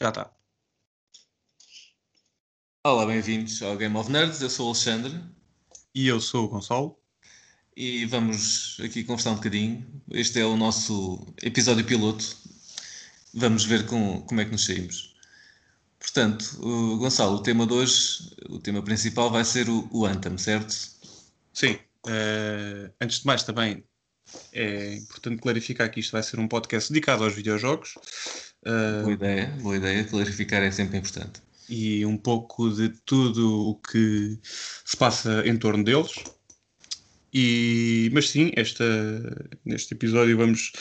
Já 0.00 0.08
está. 0.08 0.34
Olá, 2.86 3.04
bem-vindos 3.04 3.60
ao 3.60 3.76
Game 3.76 3.94
of 3.98 4.10
Nerds. 4.10 4.40
Eu 4.40 4.48
sou 4.48 4.64
o 4.64 4.68
Alexandre. 4.70 5.20
E 5.94 6.08
eu 6.08 6.18
sou 6.18 6.46
o 6.46 6.48
Gonçalo. 6.48 6.98
E 7.76 8.06
vamos 8.06 8.78
aqui 8.82 9.04
conversar 9.04 9.32
um 9.32 9.34
bocadinho. 9.34 10.02
Este 10.10 10.40
é 10.40 10.44
o 10.46 10.56
nosso 10.56 11.26
episódio 11.42 11.84
piloto. 11.84 12.24
Vamos 13.34 13.66
ver 13.66 13.84
com, 13.84 14.22
como 14.22 14.40
é 14.40 14.46
que 14.46 14.52
nos 14.52 14.64
saímos. 14.64 15.14
Portanto, 15.98 16.46
o 16.62 16.96
Gonçalo, 16.96 17.36
o 17.36 17.42
tema 17.42 17.66
de 17.66 17.74
hoje, 17.74 18.34
o 18.48 18.58
tema 18.58 18.82
principal 18.82 19.30
vai 19.30 19.44
ser 19.44 19.68
o, 19.68 19.86
o 19.92 20.06
Anthem, 20.06 20.38
certo? 20.38 20.72
Sim. 21.52 21.78
Uh, 22.06 22.90
antes 22.98 23.20
de 23.20 23.26
mais, 23.26 23.42
também 23.42 23.84
é 24.50 24.94
importante 24.94 25.42
clarificar 25.42 25.90
que 25.90 26.00
isto 26.00 26.12
vai 26.12 26.22
ser 26.22 26.40
um 26.40 26.48
podcast 26.48 26.90
dedicado 26.90 27.22
aos 27.22 27.34
videojogos. 27.34 27.98
Uh, 28.66 29.02
boa 29.02 29.12
ideia, 29.12 29.46
boa 29.60 29.76
ideia. 29.76 30.04
Clarificar 30.04 30.62
é 30.62 30.70
sempre 30.70 30.98
importante. 30.98 31.40
E 31.68 32.04
um 32.04 32.16
pouco 32.16 32.70
de 32.70 32.88
tudo 33.04 33.70
o 33.70 33.74
que 33.76 34.38
se 34.42 34.96
passa 34.96 35.46
em 35.46 35.56
torno 35.56 35.84
deles. 35.84 36.12
E, 37.32 38.10
mas 38.12 38.30
sim, 38.30 38.50
esta, 38.56 38.84
neste 39.64 39.94
episódio 39.94 40.36
vamos 40.36 40.72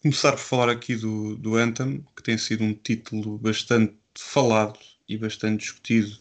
começar 0.00 0.32
por 0.32 0.38
falar 0.38 0.70
aqui 0.70 0.94
do, 0.94 1.36
do 1.36 1.56
Anthem, 1.56 2.04
que 2.16 2.22
tem 2.22 2.38
sido 2.38 2.62
um 2.62 2.72
título 2.72 3.36
bastante 3.38 3.96
falado 4.16 4.78
e 5.08 5.18
bastante 5.18 5.62
discutido 5.62 6.16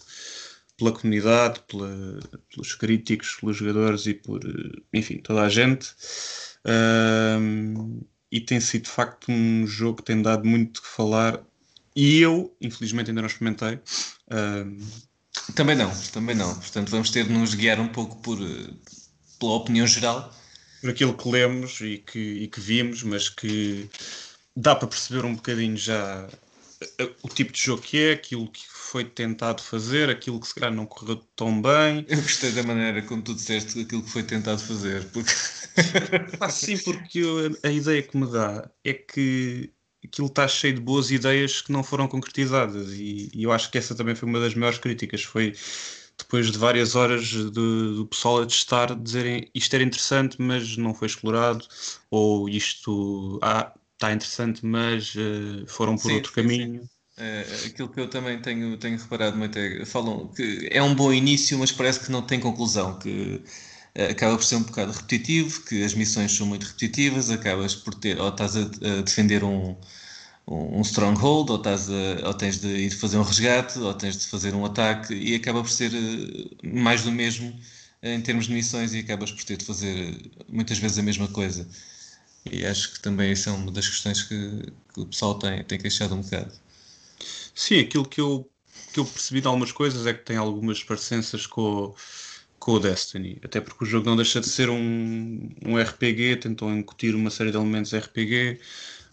pela 0.78 0.92
comunidade, 0.92 1.62
pela, 1.68 2.20
pelos 2.52 2.74
críticos, 2.76 3.36
pelos 3.36 3.58
jogadores 3.58 4.06
e 4.08 4.14
por, 4.14 4.42
enfim, 4.94 5.18
toda 5.18 5.42
a 5.44 5.50
gente. 5.50 5.94
Um, 6.66 8.02
e 8.32 8.42
tem 8.42 8.60
sido 8.60 8.84
de 8.84 8.90
facto 8.90 9.32
um 9.32 9.66
jogo 9.66 9.98
que 9.98 10.04
tem 10.04 10.22
dado 10.22 10.46
muito 10.46 10.82
que 10.82 10.88
falar. 10.88 11.42
E 11.96 12.20
eu, 12.20 12.56
infelizmente, 12.62 13.10
ainda 13.10 13.22
não 13.22 13.28
experimentei. 13.28 13.80
Um... 14.32 14.80
Também 15.56 15.76
não, 15.76 15.92
também 16.12 16.36
não. 16.36 16.54
Portanto, 16.56 16.90
vamos 16.90 17.10
ter 17.10 17.26
de 17.26 17.34
nos 17.34 17.54
guiar 17.54 17.80
um 17.80 17.88
pouco 17.88 18.18
por, 18.18 18.38
pela 19.40 19.54
opinião 19.54 19.88
geral. 19.88 20.34
Por 20.82 20.90
aquilo 20.92 21.16
que 21.16 21.30
lemos 21.30 21.82
e 21.82 21.98
que, 21.98 22.20
e 22.20 22.48
que 22.48 22.60
vimos, 22.60 23.02
mas 23.04 23.30
que 23.30 23.90
dá 24.56 24.76
para 24.76 24.88
perceber 24.88 25.26
um 25.26 25.36
bocadinho 25.36 25.78
já 25.78 26.28
o 27.24 27.30
tipo 27.30 27.52
de 27.52 27.60
jogo 27.60 27.82
que 27.82 27.98
é, 27.98 28.12
aquilo 28.14 28.48
que 28.50 28.62
foi 28.68 29.04
tentado 29.04 29.62
fazer, 29.62 30.10
aquilo 30.10 30.40
que 30.40 30.48
se 30.48 30.54
calhar 30.56 30.72
não 30.72 30.86
correu 30.86 31.18
tão 31.36 31.62
bem. 31.62 32.06
Eu 32.08 32.22
gostei 32.22 32.52
da 32.52 32.64
maneira 32.64 33.02
como 33.02 33.22
tu 33.22 33.34
disseste 33.34 33.82
aquilo 33.82 34.04
que 34.04 34.10
foi 34.10 34.24
tentado 34.24 34.60
fazer. 34.60 35.06
Porque... 35.06 35.32
sim, 36.50 36.78
porque 36.78 37.20
eu, 37.20 37.58
a 37.64 37.70
ideia 37.70 38.02
que 38.02 38.18
me 38.18 38.32
dá 38.32 38.70
é 38.84 38.94
que 38.94 39.72
aquilo 40.04 40.28
está 40.28 40.48
cheio 40.48 40.76
de 40.76 40.82
boas 40.82 41.12
ideias 41.12 41.62
que 41.62 41.72
não 41.72 41.84
foram 41.84 42.08
concretizadas 42.08 42.94
e, 42.94 43.30
e, 43.34 43.44
eu 43.44 43.52
acho 43.52 43.70
que 43.70 43.78
essa 43.78 43.96
também 43.96 44.16
foi 44.16 44.28
uma 44.30 44.40
das 44.40 44.56
maiores 44.56 44.80
críticas. 44.80 45.24
Foi 45.24 45.54
depois 46.18 46.52
de 46.52 46.58
várias 46.58 46.96
horas 46.96 47.32
do 47.32 48.08
pessoal 48.10 48.42
a 48.42 48.46
testar, 48.46 48.96
dizerem 48.96 49.50
isto 49.54 49.74
era 49.76 49.84
interessante, 49.84 50.42
mas 50.42 50.76
não 50.76 50.94
foi 50.94 51.08
explorado, 51.08 51.66
ou 52.10 52.50
isto 52.50 53.40
ah, 53.44 53.72
está 53.94 54.12
interessante, 54.12 54.66
mas 54.66 55.14
uh, 55.16 55.66
foram 55.68 55.96
por 55.96 56.10
sim, 56.10 56.16
outro 56.16 56.30
sim, 56.34 56.42
caminho. 56.42 56.82
Sim. 56.84 56.90
Uh, 57.20 57.68
aquilo 57.68 57.90
que 57.90 58.00
eu 58.00 58.10
também 58.10 58.40
tenho, 58.42 58.78
tenho 58.78 58.98
reparado 58.98 59.38
muito 59.38 59.58
é 59.58 59.84
falam 59.86 60.28
que 60.28 60.68
é 60.72 60.82
um 60.82 60.94
bom 60.94 61.12
início, 61.12 61.58
mas 61.58 61.72
parece 61.72 62.00
que 62.00 62.12
não 62.12 62.22
tem 62.22 62.40
conclusão, 62.40 62.98
que 63.00 63.44
acaba 64.06 64.38
por 64.38 64.44
ser 64.44 64.58
um 64.58 64.64
bocado 64.64 64.92
repetitivo, 64.92 65.62
que 65.62 65.84
as 65.84 65.94
missões 65.94 66.32
são 66.32 66.46
muito 66.46 66.64
repetitivas, 66.66 67.30
acabas 67.30 67.76
por 67.76 67.96
ter, 67.96 68.20
ou 68.20 68.30
estás 68.30 68.56
a, 68.56 68.62
a 68.62 69.02
defender 69.02 69.44
um, 69.44 69.76
um, 70.48 70.82
stronghold, 70.82 71.50
ou, 71.50 71.58
estás 71.58 71.90
a, 71.90 72.28
ou 72.28 72.34
tens 72.34 72.60
de 72.60 72.68
ir 72.68 72.92
fazer 72.92 73.18
um 73.18 73.24
resgate, 73.24 73.80
ou 73.80 73.94
tens 73.94 74.18
de 74.18 74.26
fazer 74.28 74.54
um 74.54 74.66
ataque, 74.66 75.14
e 75.14 75.36
acaba 75.36 75.62
por 75.62 75.70
ser 75.70 75.92
uh, 75.94 76.50
mais 76.64 77.04
do 77.04 77.12
mesmo 77.12 77.54
em 78.04 78.22
termos 78.22 78.46
de 78.46 78.54
missões, 78.54 78.94
e 78.94 79.00
acabas 79.00 79.32
por 79.32 79.44
ter 79.44 79.58
de 79.58 79.66
fazer 79.66 80.32
muitas 80.48 80.78
vezes 80.78 81.00
a 81.00 81.04
mesma 81.04 81.28
coisa. 81.28 81.68
E 82.52 82.66
acho 82.66 82.94
que 82.94 83.00
também 83.02 83.32
essa 83.32 83.50
é 83.50 83.54
uma 83.54 83.72
das 83.72 83.88
questões 83.88 84.24
que, 84.24 84.72
que, 84.94 85.02
o 85.02 85.06
pessoal 85.08 85.38
tem, 85.40 85.64
tem 85.64 85.80
queixado 85.80 86.16
um 86.16 86.22
bocado. 86.22 86.54
Sim, 87.56 87.80
aquilo 87.80 88.06
que 88.08 88.22
eu, 88.22 88.50
que 88.94 89.00
eu 89.00 89.06
percebi 89.06 89.42
de 89.42 89.48
algumas 89.48 89.72
coisas 89.72 90.06
é 90.06 90.14
que 90.14 90.24
tem 90.24 90.38
algumas 90.38 90.84
parecenças 90.84 91.46
com, 91.46 91.94
com 92.68 92.74
o 92.74 92.80
Destiny. 92.82 93.40
Até 93.42 93.62
porque 93.62 93.86
o 93.86 93.88
jogo 93.88 94.10
não 94.10 94.18
deixa 94.18 94.42
de 94.42 94.50
ser 94.50 94.70
um, 94.70 95.50
um 95.66 95.82
RPG, 95.82 96.36
tentam 96.36 96.78
incutir 96.78 97.16
uma 97.16 97.30
série 97.30 97.50
de 97.50 97.56
elementos 97.56 97.94
RPG, 97.96 98.60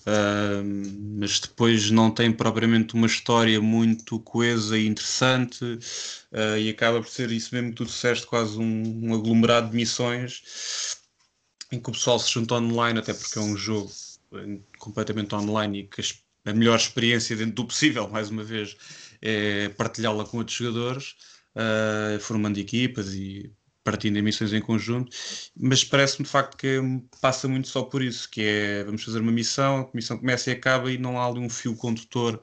uh, 0.01 1.21
mas 1.21 1.39
depois 1.39 1.89
não 1.89 2.11
tem 2.11 2.33
propriamente 2.33 2.95
uma 2.95 3.07
história 3.07 3.61
muito 3.61 4.19
coesa 4.19 4.77
e 4.77 4.89
interessante, 4.89 5.65
uh, 5.65 6.59
e 6.59 6.69
acaba 6.69 7.01
por 7.01 7.09
ser 7.09 7.31
isso 7.31 7.55
mesmo 7.55 7.71
que 7.71 7.77
tu 7.77 7.85
disseste, 7.85 8.27
quase 8.27 8.59
um, 8.59 9.11
um 9.11 9.15
aglomerado 9.15 9.71
de 9.71 9.77
missões 9.77 10.43
em 11.71 11.79
que 11.79 11.91
o 11.91 11.93
pessoal 11.93 12.19
se 12.19 12.33
junta 12.33 12.57
online, 12.57 12.99
até 12.99 13.15
porque 13.15 13.39
é 13.39 13.43
um 13.43 13.57
jogo 13.57 13.93
eh, 14.35 14.59
completamente 14.79 15.33
online 15.35 15.81
e 15.81 15.85
que 15.85 16.03
a 16.45 16.53
melhor 16.53 16.77
experiência 16.77 17.37
dentro 17.37 17.55
do 17.55 17.67
possível, 17.67 18.09
mais 18.09 18.31
uma 18.31 18.43
vez, 18.45 18.77
é 19.23 19.69
partilhá-la 19.71 20.25
com 20.25 20.39
outros 20.39 20.57
jogadores, 20.57 21.15
uh, 21.57 22.21
formando 22.21 22.59
equipas 22.59 23.15
e 23.15 23.53
partindo 23.85 24.17
em 24.17 24.23
missões 24.23 24.53
em 24.53 24.63
conjunto, 24.63 25.15
mas 25.55 25.85
parece-me 25.85 26.25
de 26.25 26.31
facto 26.31 26.57
que 26.57 26.81
passa 27.21 27.47
muito 27.47 27.69
só 27.69 27.83
por 27.83 28.03
isso, 28.03 28.29
que 28.31 28.43
é 28.43 28.85
vamos 28.85 29.05
fazer 29.05 29.21
uma 29.21 29.31
missão, 29.31 29.91
a 29.93 29.97
missão 29.97 30.17
começa 30.17 30.51
e 30.51 30.55
acaba 30.55 30.91
e 30.91 30.97
não 30.97 31.21
há 31.21 31.27
ali 31.27 31.39
um 31.39 31.51
fio 31.51 31.77
condutor 31.77 32.41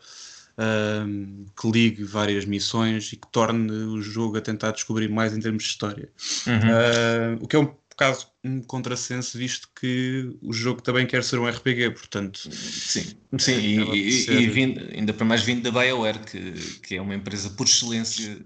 uh, 0.58 1.46
que 1.60 1.72
ligue 1.72 2.04
várias 2.04 2.46
missões 2.46 3.12
e 3.12 3.16
que 3.18 3.28
torne 3.32 3.72
o 3.72 4.02
jogo 4.02 4.38
a 4.38 4.42
tentar 4.42 4.72
descobrir 4.72 5.10
mais 5.10 5.36
em 5.36 5.40
termos 5.40 5.64
de 5.64 5.70
história. 5.70 6.10
Uhum. 6.46 6.54
Uh, 6.54 7.44
o 7.44 7.48
que 7.48 7.56
é 7.56 7.60
um 7.60 7.74
bocado 7.90 8.20
um 8.44 8.62
contrassenso, 8.62 9.38
visto 9.38 9.70
que 9.80 10.36
o 10.42 10.52
jogo 10.52 10.82
também 10.82 11.06
quer 11.06 11.24
ser 11.24 11.40
um 11.40 11.48
RPG, 11.48 11.92
portanto. 11.92 12.40
Sim, 12.52 13.06
sim, 13.38 13.94
e, 13.94 14.12
ser... 14.12 14.42
e 14.42 14.48
vindo, 14.48 14.80
ainda 14.96 15.14
para 15.14 15.26
mais 15.26 15.44
vindo 15.44 15.62
da 15.62 15.72
BioWare, 15.72 16.20
que, 16.20 16.52
que 16.82 16.96
é 16.96 17.02
uma 17.02 17.14
empresa 17.14 17.50
por 17.52 17.68
excelência 17.68 18.44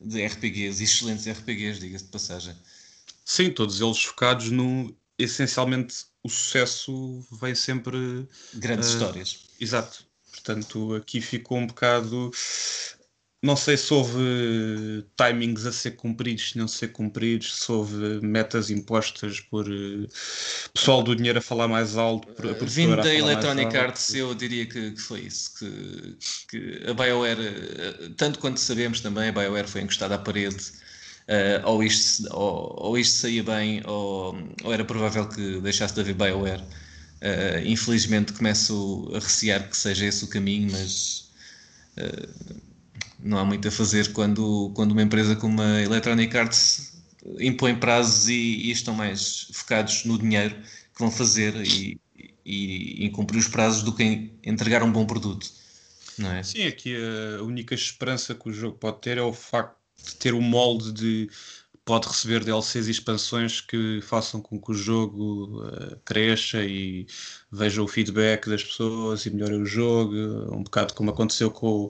de 0.00 0.24
RPGs, 0.24 0.82
excelentes 0.82 1.26
RPGs, 1.26 1.80
diga-se 1.80 2.04
de 2.04 2.10
passagem. 2.10 2.54
Sim, 3.24 3.50
todos 3.50 3.80
eles 3.80 4.02
focados 4.02 4.50
no. 4.50 4.94
Essencialmente, 5.18 6.06
o 6.22 6.28
sucesso 6.28 7.26
vem 7.40 7.54
sempre. 7.54 8.28
Grandes 8.54 8.90
uh, 8.90 8.92
histórias. 8.92 9.40
Exato. 9.60 10.06
Portanto, 10.30 10.94
aqui 10.94 11.20
ficou 11.20 11.58
um 11.58 11.66
bocado 11.66 12.30
não 13.40 13.54
sei 13.54 13.76
se 13.76 13.94
houve 13.94 15.04
timings 15.16 15.64
a 15.64 15.70
ser 15.70 15.92
cumpridos, 15.92 16.50
se 16.50 16.58
não 16.58 16.66
ser 16.66 16.88
cumpridos, 16.88 17.54
se 17.60 17.70
houve 17.70 18.20
metas 18.20 18.68
impostas 18.68 19.38
por 19.38 19.68
uh, 19.68 20.08
pessoal 20.74 21.04
do 21.04 21.14
dinheiro 21.14 21.38
a 21.38 21.42
falar 21.42 21.68
mais 21.68 21.96
alto. 21.96 22.26
Por, 22.34 22.52
por 22.56 22.68
Vindo 22.68 22.96
da 22.96 23.14
Electronic 23.14 23.76
Arts, 23.76 24.12
eu 24.12 24.34
diria 24.34 24.66
que, 24.66 24.90
que 24.90 25.00
foi 25.00 25.20
isso. 25.20 25.54
Que, 25.56 26.16
que, 26.48 26.90
a 26.90 26.94
BioWare, 26.94 27.40
eh, 27.40 28.10
tanto 28.16 28.40
quanto 28.40 28.58
sabemos 28.58 29.00
também, 29.00 29.28
a 29.28 29.32
BioWare 29.32 29.68
foi 29.68 29.82
encostada 29.82 30.16
à 30.16 30.18
parede. 30.18 30.72
Uh, 31.28 31.60
ou, 31.64 31.82
isto, 31.82 32.26
ou, 32.34 32.74
ou, 32.76 32.98
isto 32.98 33.18
saía 33.18 33.44
bem, 33.44 33.82
ou, 33.86 34.34
ou, 34.64 34.72
era 34.72 34.84
provável 34.84 35.28
que 35.28 35.60
deixasse 35.60 35.94
de 35.94 36.00
haver 36.00 36.14
BioWare. 36.14 36.62
Uh, 36.62 37.58
infelizmente 37.64 38.32
começo 38.32 39.10
a 39.14 39.18
recear 39.18 39.68
que 39.68 39.76
seja 39.76 40.06
esse 40.06 40.24
o 40.24 40.28
caminho, 40.28 40.72
mas. 40.72 41.30
Uh, 41.96 42.67
não 43.18 43.38
há 43.38 43.44
muito 43.44 43.66
a 43.66 43.70
fazer 43.70 44.12
quando, 44.12 44.70
quando 44.74 44.92
uma 44.92 45.02
empresa 45.02 45.34
como 45.36 45.60
a 45.60 45.82
Electronic 45.82 46.36
Arts 46.36 47.02
impõe 47.40 47.74
prazos 47.74 48.28
e, 48.28 48.34
e 48.34 48.70
estão 48.70 48.94
mais 48.94 49.48
focados 49.52 50.04
no 50.04 50.18
dinheiro 50.18 50.54
que 50.54 51.00
vão 51.00 51.10
fazer 51.10 51.54
e, 51.56 52.00
e, 52.44 53.06
e 53.06 53.10
cumprir 53.10 53.38
os 53.38 53.48
prazos 53.48 53.82
do 53.82 53.92
que 53.92 54.30
entregar 54.44 54.82
um 54.82 54.90
bom 54.90 55.04
produto. 55.04 55.50
Não 56.16 56.32
é? 56.32 56.42
Sim, 56.42 56.66
aqui 56.66 56.96
a 56.96 57.42
única 57.42 57.74
esperança 57.74 58.34
que 58.34 58.48
o 58.48 58.52
jogo 58.52 58.76
pode 58.76 59.00
ter 59.00 59.18
é 59.18 59.22
o 59.22 59.32
facto 59.32 59.76
de 60.04 60.14
ter 60.16 60.34
o 60.34 60.40
molde 60.40 60.92
de 60.92 61.30
pode 61.88 62.06
receber 62.06 62.44
DLCs 62.44 62.86
e 62.86 62.90
expansões 62.90 63.62
que 63.62 64.02
façam 64.02 64.42
com 64.42 64.60
que 64.60 64.72
o 64.72 64.74
jogo 64.74 65.64
uh, 65.64 65.96
cresça 66.04 66.62
e 66.62 67.06
veja 67.50 67.82
o 67.82 67.88
feedback 67.88 68.46
das 68.46 68.62
pessoas 68.62 69.24
e 69.24 69.30
melhore 69.30 69.54
o 69.54 69.64
jogo, 69.64 70.14
um 70.54 70.62
bocado 70.62 70.92
como 70.92 71.10
aconteceu 71.10 71.50
com, 71.50 71.88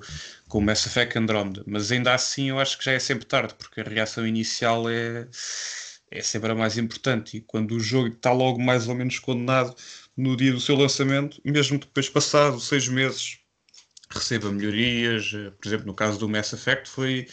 com 0.48 0.58
o 0.58 0.62
Mass 0.62 0.86
Effect 0.86 1.18
Andromeda. 1.18 1.64
Mas 1.66 1.90
ainda 1.90 2.14
assim 2.14 2.50
eu 2.50 2.60
acho 2.60 2.78
que 2.78 2.84
já 2.84 2.92
é 2.92 3.00
sempre 3.00 3.26
tarde, 3.26 3.56
porque 3.58 3.80
a 3.80 3.84
reação 3.84 4.24
inicial 4.24 4.88
é, 4.88 5.26
é 6.12 6.22
sempre 6.22 6.52
a 6.52 6.54
mais 6.54 6.78
importante. 6.78 7.38
E 7.38 7.40
quando 7.40 7.72
o 7.72 7.80
jogo 7.80 8.06
está 8.06 8.30
logo 8.30 8.62
mais 8.62 8.86
ou 8.86 8.94
menos 8.94 9.18
condenado 9.18 9.74
no 10.16 10.36
dia 10.36 10.52
do 10.52 10.60
seu 10.60 10.76
lançamento, 10.76 11.40
mesmo 11.44 11.76
depois 11.76 12.08
passado 12.08 12.60
seis 12.60 12.86
meses 12.86 13.40
receba 14.08 14.48
melhorias, 14.52 15.32
eh, 15.34 15.50
por 15.50 15.66
exemplo 15.66 15.86
no 15.86 15.94
caso 15.94 16.20
do 16.20 16.28
Mass 16.28 16.52
Effect 16.52 16.88
foi 16.88 17.26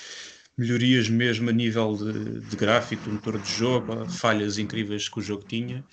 melhorias 0.57 1.10
mesmo 1.10 1.50
a 1.50 1.54
nível 1.54 1.96
de, 1.96 2.40
de 2.40 2.56
gráfico, 2.56 3.04
do 3.04 3.12
motor 3.12 3.38
de 3.40 3.52
jogo, 3.52 4.10
falhas 4.10 4.57
incríveis 4.57 5.10
que 5.10 5.19
o 5.19 5.22
jogo 5.22 5.44
tinha. 5.44 5.84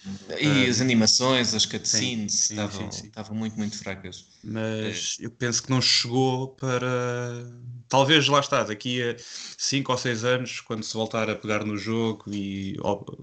E 0.40 0.46
uh, 0.46 0.70
as 0.70 0.80
animações, 0.80 1.52
as 1.52 1.66
cutscenes 1.66 2.32
sim, 2.32 2.54
estavam, 2.54 2.92
sim, 2.92 3.00
sim, 3.00 3.06
estavam 3.08 3.36
muito, 3.36 3.56
muito 3.56 3.76
fracas. 3.76 4.26
Mas 4.44 5.18
é. 5.20 5.26
eu 5.26 5.30
penso 5.30 5.64
que 5.64 5.70
não 5.70 5.82
chegou 5.82 6.48
para. 6.48 7.44
Talvez 7.88 8.28
lá 8.28 8.40
está, 8.40 8.62
daqui 8.62 9.02
a 9.02 9.16
5 9.18 9.92
ou 9.92 9.98
6 9.98 10.24
anos, 10.24 10.60
quando 10.60 10.84
se 10.84 10.94
voltar 10.94 11.28
a 11.28 11.34
pegar 11.34 11.64
no 11.64 11.76
jogo 11.76 12.24
e, 12.28 12.76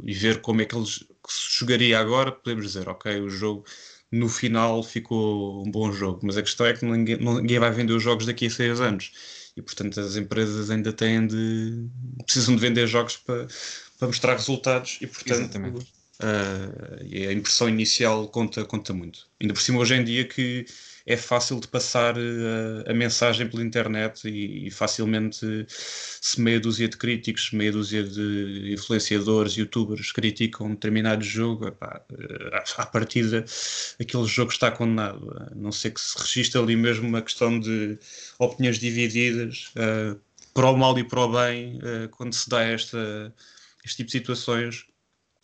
e 0.04 0.14
ver 0.14 0.42
como 0.42 0.62
é 0.62 0.66
que 0.66 0.76
eles 0.76 1.06
se 1.28 1.60
jogaria 1.60 2.00
agora, 2.00 2.32
podemos 2.32 2.66
dizer, 2.66 2.88
ok, 2.90 3.20
o 3.22 3.30
jogo 3.30 3.66
no 4.12 4.28
final 4.28 4.84
ficou 4.84 5.66
um 5.66 5.72
bom 5.72 5.92
jogo, 5.92 6.20
mas 6.24 6.38
a 6.38 6.42
questão 6.42 6.66
é 6.66 6.74
que 6.74 6.86
ninguém, 6.86 7.18
ninguém 7.18 7.60
vai 7.60 7.72
vender 7.72 7.94
os 7.94 8.04
jogos 8.04 8.26
daqui 8.26 8.48
a 8.48 8.50
6 8.50 8.82
anos 8.82 9.12
e 9.60 9.62
portanto 9.62 10.00
as 10.00 10.16
empresas 10.16 10.70
ainda 10.72 10.92
têm 10.94 11.28
de 11.28 11.86
precisam 12.26 12.56
de 12.56 12.62
vender 12.62 12.88
jogos 12.88 13.18
para, 13.18 13.48
para 14.00 14.08
mostrar 14.08 14.34
resultados 14.34 14.98
e 15.02 15.08
portanto 15.08 15.56
uh, 15.58 17.28
a 17.30 17.34
impressão 17.34 17.68
inicial 17.68 18.28
conta, 18.30 18.64
conta 18.66 18.94
muito. 18.94 19.28
Ainda 19.40 19.54
por 19.54 19.62
cima 19.62 19.80
hoje 19.80 19.96
em 19.96 20.04
dia 20.04 20.26
que 20.26 20.66
é 21.10 21.18
fácil 21.18 21.60
de 21.60 21.68
passar 21.68 22.16
uh, 22.16 22.88
a 22.88 22.94
mensagem 22.94 23.50
pela 23.50 23.64
internet 23.64 24.30
e, 24.30 24.68
e, 24.68 24.72
facilmente 24.72 25.66
se 25.68 26.40
meia 26.40 26.60
dúzia 26.60 26.88
de 26.88 26.98
críticos, 26.98 27.50
meia 27.52 27.72
dúzia 27.72 28.04
de 28.04 28.72
influenciadores, 28.72 29.54
youtubers 29.54 30.12
criticam 30.12 30.68
um 30.68 30.76
determinado 30.76 31.24
jogo, 31.24 31.68
epá, 31.68 32.00
uh, 32.12 32.56
à 32.78 32.86
partida 32.86 33.44
aquele 34.00 34.26
jogo 34.26 34.52
está 34.52 34.70
condenado. 34.70 35.36
A 35.52 35.56
não 35.56 35.72
ser 35.72 35.92
que 35.92 36.00
se 36.00 36.16
registre 36.20 36.62
ali 36.62 36.76
mesmo 36.76 37.08
uma 37.08 37.24
questão 37.24 37.60
de 37.60 37.98
opiniões 38.38 38.78
divididas, 38.78 39.74
uh, 39.78 40.20
para 40.54 40.70
o 40.70 40.78
mal 40.78 40.98
e 41.00 41.04
para 41.04 41.22
o 41.22 41.32
bem, 41.32 41.80
quando 42.12 42.34
se 42.34 42.50
dá 42.50 42.62
esta, 42.64 43.34
este 43.86 43.98
tipo 43.98 44.08
de 44.08 44.12
situações, 44.12 44.86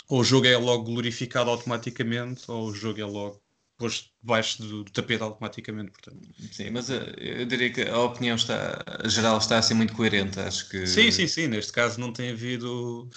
ou 0.09 0.19
o 0.21 0.23
jogo 0.23 0.47
é 0.47 0.57
logo 0.57 0.83
glorificado 0.83 1.49
automaticamente, 1.49 2.43
ou 2.49 2.69
o 2.69 2.73
jogo 2.73 2.99
é 2.99 3.05
logo 3.05 3.44
posto 3.77 4.09
debaixo 4.21 4.61
do, 4.61 4.83
do, 4.83 4.91
tapete 4.91 5.23
automaticamente, 5.23 5.91
portanto. 5.91 6.27
Sim, 6.51 6.69
mas 6.71 6.89
uh, 6.89 7.03
eu 7.17 7.45
diria 7.45 7.71
que 7.71 7.81
a 7.81 7.99
opinião 7.99 8.35
está, 8.35 8.83
a 9.03 9.07
geral 9.07 9.37
está 9.37 9.57
a 9.57 9.61
ser 9.61 9.73
muito 9.73 9.93
coerente, 9.93 10.39
acho 10.39 10.69
que... 10.69 10.87
Sim, 10.87 11.11
sim, 11.11 11.27
sim, 11.27 11.47
neste 11.47 11.71
caso 11.71 11.99
não 11.99 12.11
tem 12.11 12.31
havido... 12.31 13.09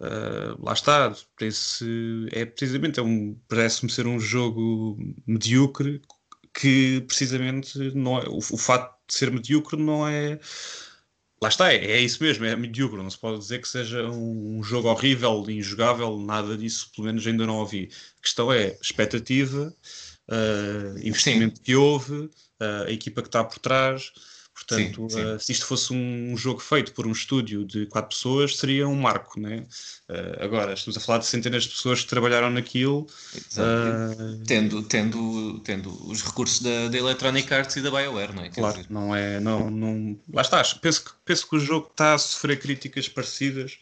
Uh, 0.00 0.60
lá 0.60 0.72
está, 0.72 1.14
esse, 1.40 2.26
é 2.32 2.44
precisamente, 2.44 2.98
é 2.98 3.02
um, 3.02 3.38
parece-me 3.48 3.90
ser 3.90 4.08
um 4.08 4.18
jogo 4.18 4.98
medíocre 5.24 6.02
que 6.52 7.00
precisamente 7.02 7.78
não 7.94 8.18
é, 8.18 8.24
o, 8.28 8.38
o 8.38 8.56
facto 8.56 8.96
de 9.08 9.14
ser 9.14 9.30
medíocre 9.30 9.80
não 9.80 10.06
é 10.06 10.38
lá 11.44 11.48
está, 11.48 11.72
é, 11.72 11.76
é, 11.76 12.00
isso 12.00 12.22
mesmo, 12.22 12.44
é 12.44 12.56
medíocre. 12.56 13.02
Não 13.02 13.10
se 13.10 13.18
pode 13.18 13.38
dizer 13.38 13.60
que 13.60 13.68
seja 13.68 14.02
um, 14.04 14.58
um, 14.58 14.62
jogo 14.62 14.88
horrível, 14.88 15.44
injogável, 15.48 16.18
nada 16.18 16.56
disso, 16.56 16.90
pelo 16.94 17.06
menos 17.06 17.26
ainda 17.26 17.46
não 17.46 17.58
ouvi. 17.58 17.90
A 18.18 18.22
questão 18.22 18.50
é 18.52 18.76
expectativa, 18.80 19.74
uh, 20.30 20.98
investimento 20.98 21.58
Sim. 21.58 21.62
que 21.62 21.76
houve, 21.76 22.14
uh, 22.14 22.86
a 22.86 22.90
equipa 22.90 23.20
que 23.20 23.28
está 23.28 23.44
por 23.44 23.58
trás. 23.58 24.10
Portanto, 24.66 25.08
sim, 25.10 25.16
sim. 25.16 25.24
Uh, 25.24 25.40
se 25.40 25.52
isto 25.52 25.66
fosse 25.66 25.92
um 25.92 26.36
jogo 26.36 26.60
feito 26.60 26.92
por 26.92 27.06
um 27.06 27.12
estúdio 27.12 27.64
de 27.64 27.86
quatro 27.86 28.16
pessoas, 28.16 28.56
seria 28.56 28.88
um 28.88 28.96
marco, 28.96 29.38
né? 29.38 29.66
Uh, 30.08 30.42
agora, 30.42 30.72
estamos 30.72 30.96
a 30.96 31.00
falar 31.00 31.18
de 31.18 31.26
centenas 31.26 31.64
de 31.64 31.70
pessoas 31.70 32.02
que 32.02 32.08
trabalharam 32.08 32.50
naquilo. 32.50 33.06
Uh... 33.56 34.42
Tendo, 34.46 34.82
tendo, 34.82 35.60
tendo 35.60 36.10
os 36.10 36.22
recursos 36.22 36.62
da, 36.62 36.88
da 36.88 36.96
Electronic 36.96 37.52
Arts 37.52 37.76
e 37.76 37.82
da 37.82 37.90
BioWare, 37.90 38.34
não 38.34 38.42
é? 38.42 38.48
Quer 38.48 38.60
claro, 38.60 38.76
dizer... 38.76 38.90
não 38.90 39.14
é. 39.14 39.38
Não, 39.38 39.70
não... 39.70 40.18
Lá 40.32 40.42
está, 40.42 40.62
penso 40.80 41.04
que, 41.04 41.10
penso 41.24 41.48
que 41.48 41.56
o 41.56 41.60
jogo 41.60 41.88
está 41.90 42.14
a 42.14 42.18
sofrer 42.18 42.58
críticas 42.58 43.08
parecidas 43.08 43.78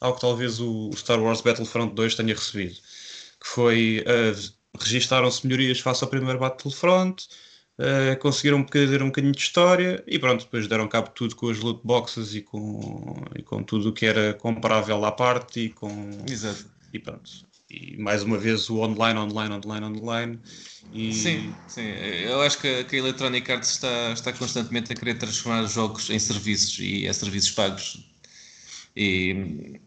ao 0.00 0.14
que 0.14 0.20
talvez 0.20 0.60
o 0.60 0.90
Star 0.94 1.18
Wars 1.18 1.40
Battlefront 1.40 1.94
2 1.94 2.14
tenha 2.14 2.34
recebido. 2.34 2.74
Que 3.40 3.48
foi. 3.48 4.04
registaram-se 4.78 5.46
melhorias 5.46 5.80
face 5.80 6.04
ao 6.04 6.10
primeiro 6.10 6.38
Battlefront 6.38 7.26
Uh, 7.78 8.18
conseguiram 8.20 8.66
fazer 8.72 9.02
um 9.02 9.06
bocadinho 9.06 9.34
de 9.34 9.42
história 9.42 10.02
e 10.06 10.18
pronto, 10.18 10.44
depois 10.44 10.66
deram 10.66 10.88
cabo 10.88 11.08
de 11.08 11.14
tudo 11.14 11.36
com 11.36 11.50
as 11.50 11.58
loot 11.58 11.78
boxes 11.84 12.34
e 12.34 12.40
com, 12.40 13.22
e 13.38 13.42
com 13.42 13.62
tudo 13.62 13.90
o 13.90 13.92
que 13.92 14.06
era 14.06 14.32
comparável 14.32 15.04
à 15.04 15.12
parte 15.12 15.60
e 15.60 15.68
com. 15.68 16.10
Exato. 16.26 16.64
E 16.94 16.98
pronto. 16.98 17.30
E 17.70 17.96
mais 17.98 18.22
uma 18.22 18.38
vez 18.38 18.70
o 18.70 18.78
online, 18.78 19.18
online, 19.18 19.54
online, 19.54 19.86
online. 19.86 20.38
E... 20.92 21.12
Sim, 21.12 21.54
sim. 21.68 21.86
Eu 22.24 22.40
acho 22.40 22.58
que, 22.58 22.84
que 22.84 22.96
a 22.96 22.98
Electronic 22.98 23.52
Arts 23.52 23.72
está, 23.72 24.12
está 24.12 24.32
constantemente 24.32 24.92
a 24.92 24.96
querer 24.96 25.18
transformar 25.18 25.62
os 25.62 25.72
jogos 25.72 26.08
em 26.08 26.18
serviços 26.18 26.78
e 26.78 27.06
a 27.06 27.12
serviços 27.12 27.50
pagos. 27.50 28.08
E 28.96 29.78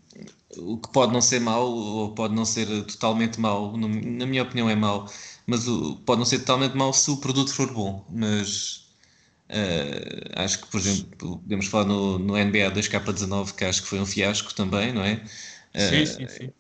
o 0.57 0.77
que 0.77 0.91
pode 0.91 1.13
não 1.13 1.21
ser 1.21 1.39
mau 1.39 1.71
ou 1.71 2.13
pode 2.13 2.35
não 2.35 2.45
ser 2.45 2.67
totalmente 2.83 3.39
mau, 3.39 3.75
na 3.77 4.25
minha 4.25 4.43
opinião 4.43 4.69
é 4.69 4.75
mau 4.75 5.09
mas 5.49 5.67
o, 5.67 5.95
pode 6.05 6.19
não 6.19 6.25
ser 6.25 6.39
totalmente 6.39 6.77
mau 6.77 6.93
se 6.93 7.09
o 7.09 7.17
produto 7.17 7.51
for 7.53 7.73
bom. 7.73 8.05
Mas 8.09 8.85
uh, 9.49 10.31
acho 10.35 10.59
que, 10.59 10.67
por 10.67 10.79
exemplo, 10.79 11.39
podemos 11.39 11.65
falar 11.65 11.85
no, 11.85 12.19
no 12.19 12.33
NBA 12.37 12.71
2K19, 12.71 13.55
que 13.55 13.65
acho 13.65 13.81
que 13.81 13.87
foi 13.87 13.99
um 13.99 14.05
fiasco 14.05 14.53
também, 14.53 14.93
não 14.93 15.03
é? 15.03 15.23
Uh, 15.75 15.89
sim, 15.89 16.05
sim, 16.05 16.27
sim. 16.27 16.51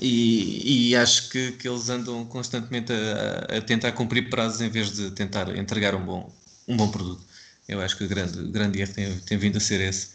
E, 0.00 0.90
e, 0.90 0.96
acho 0.96 1.30
que, 1.30 1.52
que 1.52 1.66
eles 1.66 1.88
andam 1.88 2.24
constantemente 2.26 2.92
a, 2.92 3.56
a, 3.56 3.60
tentar 3.62 3.92
cumprir 3.92 4.28
prazos 4.28 4.60
em 4.60 4.68
vez 4.68 4.92
de 4.92 5.10
tentar 5.12 5.56
entregar 5.56 5.94
um 5.94 6.04
bom, 6.04 6.30
um 6.66 6.76
bom 6.76 6.90
produto. 6.90 7.24
Eu 7.66 7.80
acho 7.80 7.96
que 7.96 8.04
o 8.04 8.08
grande, 8.08 8.42
grande 8.50 8.80
erro 8.80 8.92
tem, 8.92 9.18
tem 9.20 9.38
vindo 9.38 9.56
a 9.56 9.60
ser 9.60 9.80
esse. 9.80 10.10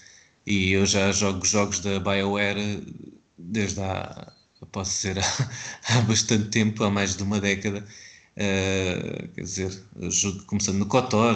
E 0.46 0.74
eu 0.74 0.86
já 0.86 1.12
jogo 1.12 1.44
jogos 1.46 1.80
da 1.80 2.00
BioWare 2.00 2.84
desde 3.38 3.82
há, 3.82 4.32
posso 4.66 4.92
dizer, 4.92 5.18
há, 5.90 6.02
bastante 6.02 6.50
tempo, 6.50 6.84
há 6.84 6.90
mais 6.90 7.16
de 7.16 7.24
uma 7.24 7.40
década. 7.40 7.86
Uh, 8.36 9.28
quer 9.30 9.42
dizer, 9.42 9.84
começando 10.48 10.78
no 10.78 10.86
KOTOR, 10.88 11.36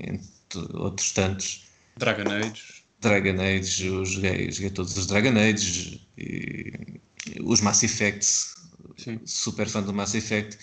entre 0.00 0.76
outros 0.76 1.12
tantos. 1.12 1.66
Dragon 1.96 2.30
Age. 2.30 2.84
Dragon 3.00 3.40
Age, 3.40 3.86
eu 3.86 4.04
joguei, 4.04 4.50
joguei 4.50 4.70
todos 4.70 4.96
os 4.96 5.06
Dragon 5.06 5.38
Age, 5.38 6.00
e, 6.16 7.00
os 7.42 7.60
Mass 7.60 7.82
Effects, 7.82 8.54
Sim. 8.96 9.20
super 9.24 9.68
fã 9.68 9.82
do 9.82 9.92
Mass 9.92 10.14
Effect. 10.14 10.58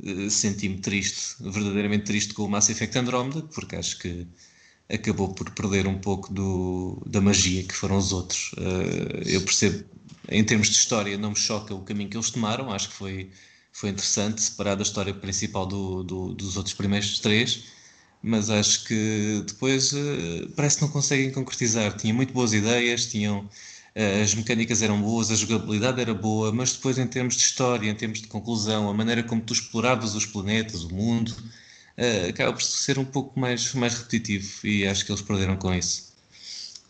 Uh, 0.00 0.30
Senti-me 0.30 0.78
triste, 0.78 1.36
verdadeiramente 1.40 2.04
triste 2.04 2.34
com 2.34 2.44
o 2.44 2.48
Mass 2.48 2.68
Effect 2.68 2.98
Andromeda, 2.98 3.42
porque 3.42 3.76
acho 3.76 3.98
que 3.98 4.26
acabou 4.90 5.28
por 5.34 5.50
perder 5.50 5.86
um 5.86 5.98
pouco 5.98 6.32
do, 6.32 7.02
da 7.06 7.20
magia 7.20 7.62
que 7.62 7.74
foram 7.74 7.96
os 7.96 8.12
outros. 8.12 8.52
Uh, 8.52 9.22
eu 9.26 9.42
percebo 9.42 9.84
em 10.28 10.44
termos 10.44 10.68
de 10.68 10.76
história, 10.76 11.16
não 11.18 11.30
me 11.30 11.36
choca 11.36 11.74
o 11.74 11.82
caminho 11.82 12.10
que 12.10 12.16
eles 12.16 12.30
tomaram, 12.30 12.70
acho 12.70 12.88
que 12.90 12.94
foi, 12.94 13.30
foi 13.72 13.90
interessante, 13.90 14.42
separar 14.42 14.74
da 14.74 14.82
história 14.82 15.12
principal 15.14 15.66
do, 15.66 16.02
do, 16.02 16.34
dos 16.34 16.56
outros 16.56 16.74
primeiros 16.74 17.18
três, 17.18 17.64
mas 18.22 18.50
acho 18.50 18.84
que 18.84 19.42
depois 19.46 19.92
uh, 19.92 20.50
parece 20.56 20.76
que 20.76 20.82
não 20.82 20.90
conseguem 20.90 21.30
concretizar. 21.30 21.96
Tinham 21.96 22.16
muito 22.16 22.32
boas 22.32 22.52
ideias, 22.52 23.06
tinham, 23.06 23.40
uh, 23.40 24.22
as 24.22 24.34
mecânicas 24.34 24.82
eram 24.82 25.00
boas, 25.00 25.30
a 25.30 25.34
jogabilidade 25.34 26.00
era 26.00 26.14
boa, 26.14 26.52
mas 26.52 26.72
depois, 26.72 26.98
em 26.98 27.06
termos 27.06 27.36
de 27.36 27.42
história, 27.42 27.88
em 27.88 27.94
termos 27.94 28.20
de 28.20 28.26
conclusão, 28.26 28.88
a 28.88 28.94
maneira 28.94 29.22
como 29.22 29.40
tu 29.40 29.52
exploravas 29.52 30.14
os 30.14 30.26
planetas, 30.26 30.82
o 30.82 30.94
mundo, 30.94 31.34
uh, 31.98 32.28
acaba 32.28 32.52
por 32.52 32.62
ser 32.62 32.98
um 32.98 33.04
pouco 33.04 33.38
mais, 33.38 33.74
mais 33.74 33.94
repetitivo 33.94 34.66
e 34.66 34.86
acho 34.86 35.04
que 35.04 35.12
eles 35.12 35.22
perderam 35.22 35.56
com 35.56 35.74
isso. 35.74 36.08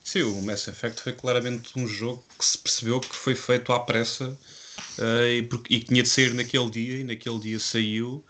Sim, 0.05 0.23
o 0.23 0.43
Mass 0.43 0.69
Effect 0.69 1.03
foi 1.03 1.13
claramente 1.13 1.79
um 1.79 1.87
jogo 1.87 2.25
que 2.39 2.45
se 2.45 2.57
percebeu 2.57 3.01
que 3.01 3.15
foi 3.15 3.35
feito 3.35 3.73
à 3.73 3.81
pressa 3.81 4.29
uh, 4.99 5.27
e, 5.27 5.43
porque, 5.43 5.75
e 5.75 5.81
que 5.81 5.87
tinha 5.87 6.03
de 6.03 6.09
sair 6.09 6.33
naquele 6.33 6.71
dia, 6.71 6.99
e 7.01 7.05
naquele 7.05 7.39
dia 7.39 7.59
saiu, 7.59 8.25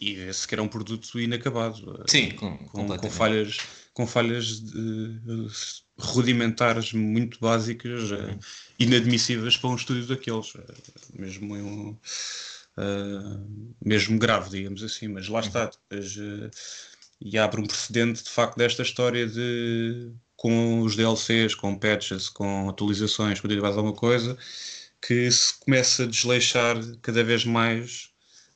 e 0.00 0.14
esse 0.14 0.48
que 0.48 0.54
era 0.54 0.62
um 0.62 0.68
produto 0.68 1.20
inacabado. 1.20 2.02
Sim, 2.08 2.32
com, 2.32 2.56
com, 2.58 2.96
com 2.96 3.10
falhas, 3.10 3.58
com 3.92 4.06
falhas 4.06 4.60
de, 4.60 5.20
rudimentares 5.98 6.92
muito 6.92 7.38
básicas, 7.38 8.10
uh, 8.10 8.38
inadmissíveis 8.78 9.56
para 9.56 9.70
um 9.70 9.76
estúdio 9.76 10.06
daqueles, 10.06 10.52
mesmo 11.14 12.00
um, 12.78 13.72
mesmo 13.84 14.18
grave, 14.18 14.50
digamos 14.50 14.82
assim, 14.82 15.08
mas 15.08 15.28
lá 15.28 15.40
está. 15.40 15.64
Uhum. 15.64 15.70
Depois, 15.90 16.16
e 17.20 17.38
abre 17.38 17.60
um 17.60 17.66
precedente 17.66 18.24
de 18.24 18.30
facto 18.30 18.56
desta 18.56 18.82
história 18.82 19.26
de 19.26 20.10
com 20.36 20.80
os 20.80 20.96
DLCs, 20.96 21.54
com 21.54 21.78
patches, 21.78 22.30
com 22.30 22.70
atualizações, 22.70 23.40
com 23.40 23.48
mais 23.48 23.76
alguma 23.76 23.94
coisa, 23.94 24.38
que 25.02 25.30
se 25.30 25.58
começa 25.60 26.04
a 26.04 26.06
desleixar 26.06 26.76
cada 27.02 27.22
vez 27.22 27.44
mais. 27.44 28.08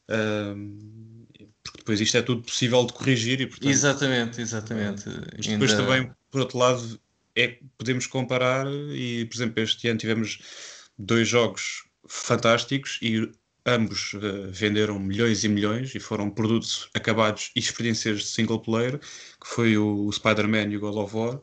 Um, 0.09 1.27
porque 1.63 1.79
depois 1.79 2.01
isto 2.01 2.17
é 2.17 2.23
tudo 2.23 2.43
possível 2.43 2.87
de 2.87 2.93
corrigir 2.95 3.41
e 3.41 3.47
portanto, 3.47 3.71
exatamente, 3.71 4.41
exatamente. 4.41 5.05
Mas 5.37 5.47
depois 5.47 5.73
Ainda... 5.73 5.83
também, 5.83 6.11
por 6.31 6.41
outro 6.41 6.59
lado, 6.59 7.01
é 7.37 7.59
podemos 7.77 8.07
comparar 8.07 8.67
e, 8.91 9.27
por 9.27 9.37
exemplo, 9.37 9.63
este 9.63 9.89
ano 9.89 9.99
tivemos 9.99 10.39
dois 10.99 11.29
jogos 11.29 11.85
fantásticos 12.07 12.99
e 13.03 13.31
ambos 13.67 14.15
uh, 14.15 14.51
venderam 14.51 14.99
milhões 14.99 15.45
e 15.45 15.49
milhões 15.49 15.95
e 15.95 16.01
foram 16.01 16.31
produtos 16.31 16.89
acabados 16.95 17.51
e 17.57 17.61
experiências 17.61 18.21
de 18.21 18.27
single 18.27 18.61
player, 18.61 18.99
que 18.99 19.47
foi 19.47 19.77
o 19.79 20.11
Spider-Man 20.13 20.71
e 20.71 20.77
o 20.77 20.81
God 20.81 20.97
of 20.97 21.17
War. 21.17 21.41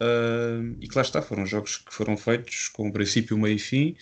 Uh, 0.00 0.76
e 0.80 0.86
que 0.86 0.94
lá 0.94 1.02
está, 1.02 1.20
foram 1.20 1.44
jogos 1.44 1.78
que 1.78 1.92
foram 1.92 2.16
feitos 2.16 2.68
com 2.68 2.90
princípio, 2.92 3.36
meio 3.36 3.56
e 3.56 3.58
fim. 3.58 3.96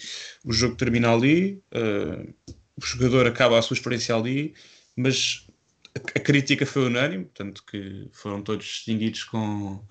O 0.45 0.53
jogo 0.53 0.77
termina 0.77 1.13
ali, 1.13 1.63
uh, 1.75 2.35
o 2.77 2.85
jogador 2.85 3.27
acaba 3.27 3.59
a 3.59 3.63
sua 3.63 3.75
experiência 3.75 4.15
ali, 4.15 4.55
mas 4.95 5.47
a, 5.95 6.19
a, 6.19 6.21
crítica 6.21 6.67
foi 6.67 6.87
unânime, 6.87 7.25
portanto 7.25 7.65
que 7.65 8.09
foram 8.13 8.43
todos 8.43 8.67
distinguidos 8.67 9.25
com, 9.25 9.83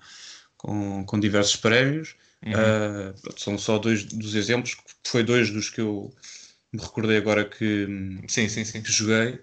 com, 0.56 1.04
com 1.04 1.18
diversos 1.18 1.56
prémios. 1.56 2.14
Uhum. 2.44 2.52
Uh, 2.52 3.40
são 3.40 3.58
só 3.58 3.76
dois 3.76 4.04
dos 4.04 4.36
exemplos, 4.36 4.76
foi 5.04 5.24
dois 5.24 5.50
dos 5.50 5.68
que 5.68 5.80
eu 5.80 6.14
me 6.72 6.80
recordei 6.80 7.16
agora 7.16 7.44
que, 7.44 7.86
sim, 8.28 8.48
sim, 8.48 8.64
sim. 8.64 8.82
que 8.82 8.92
joguei. 8.92 9.40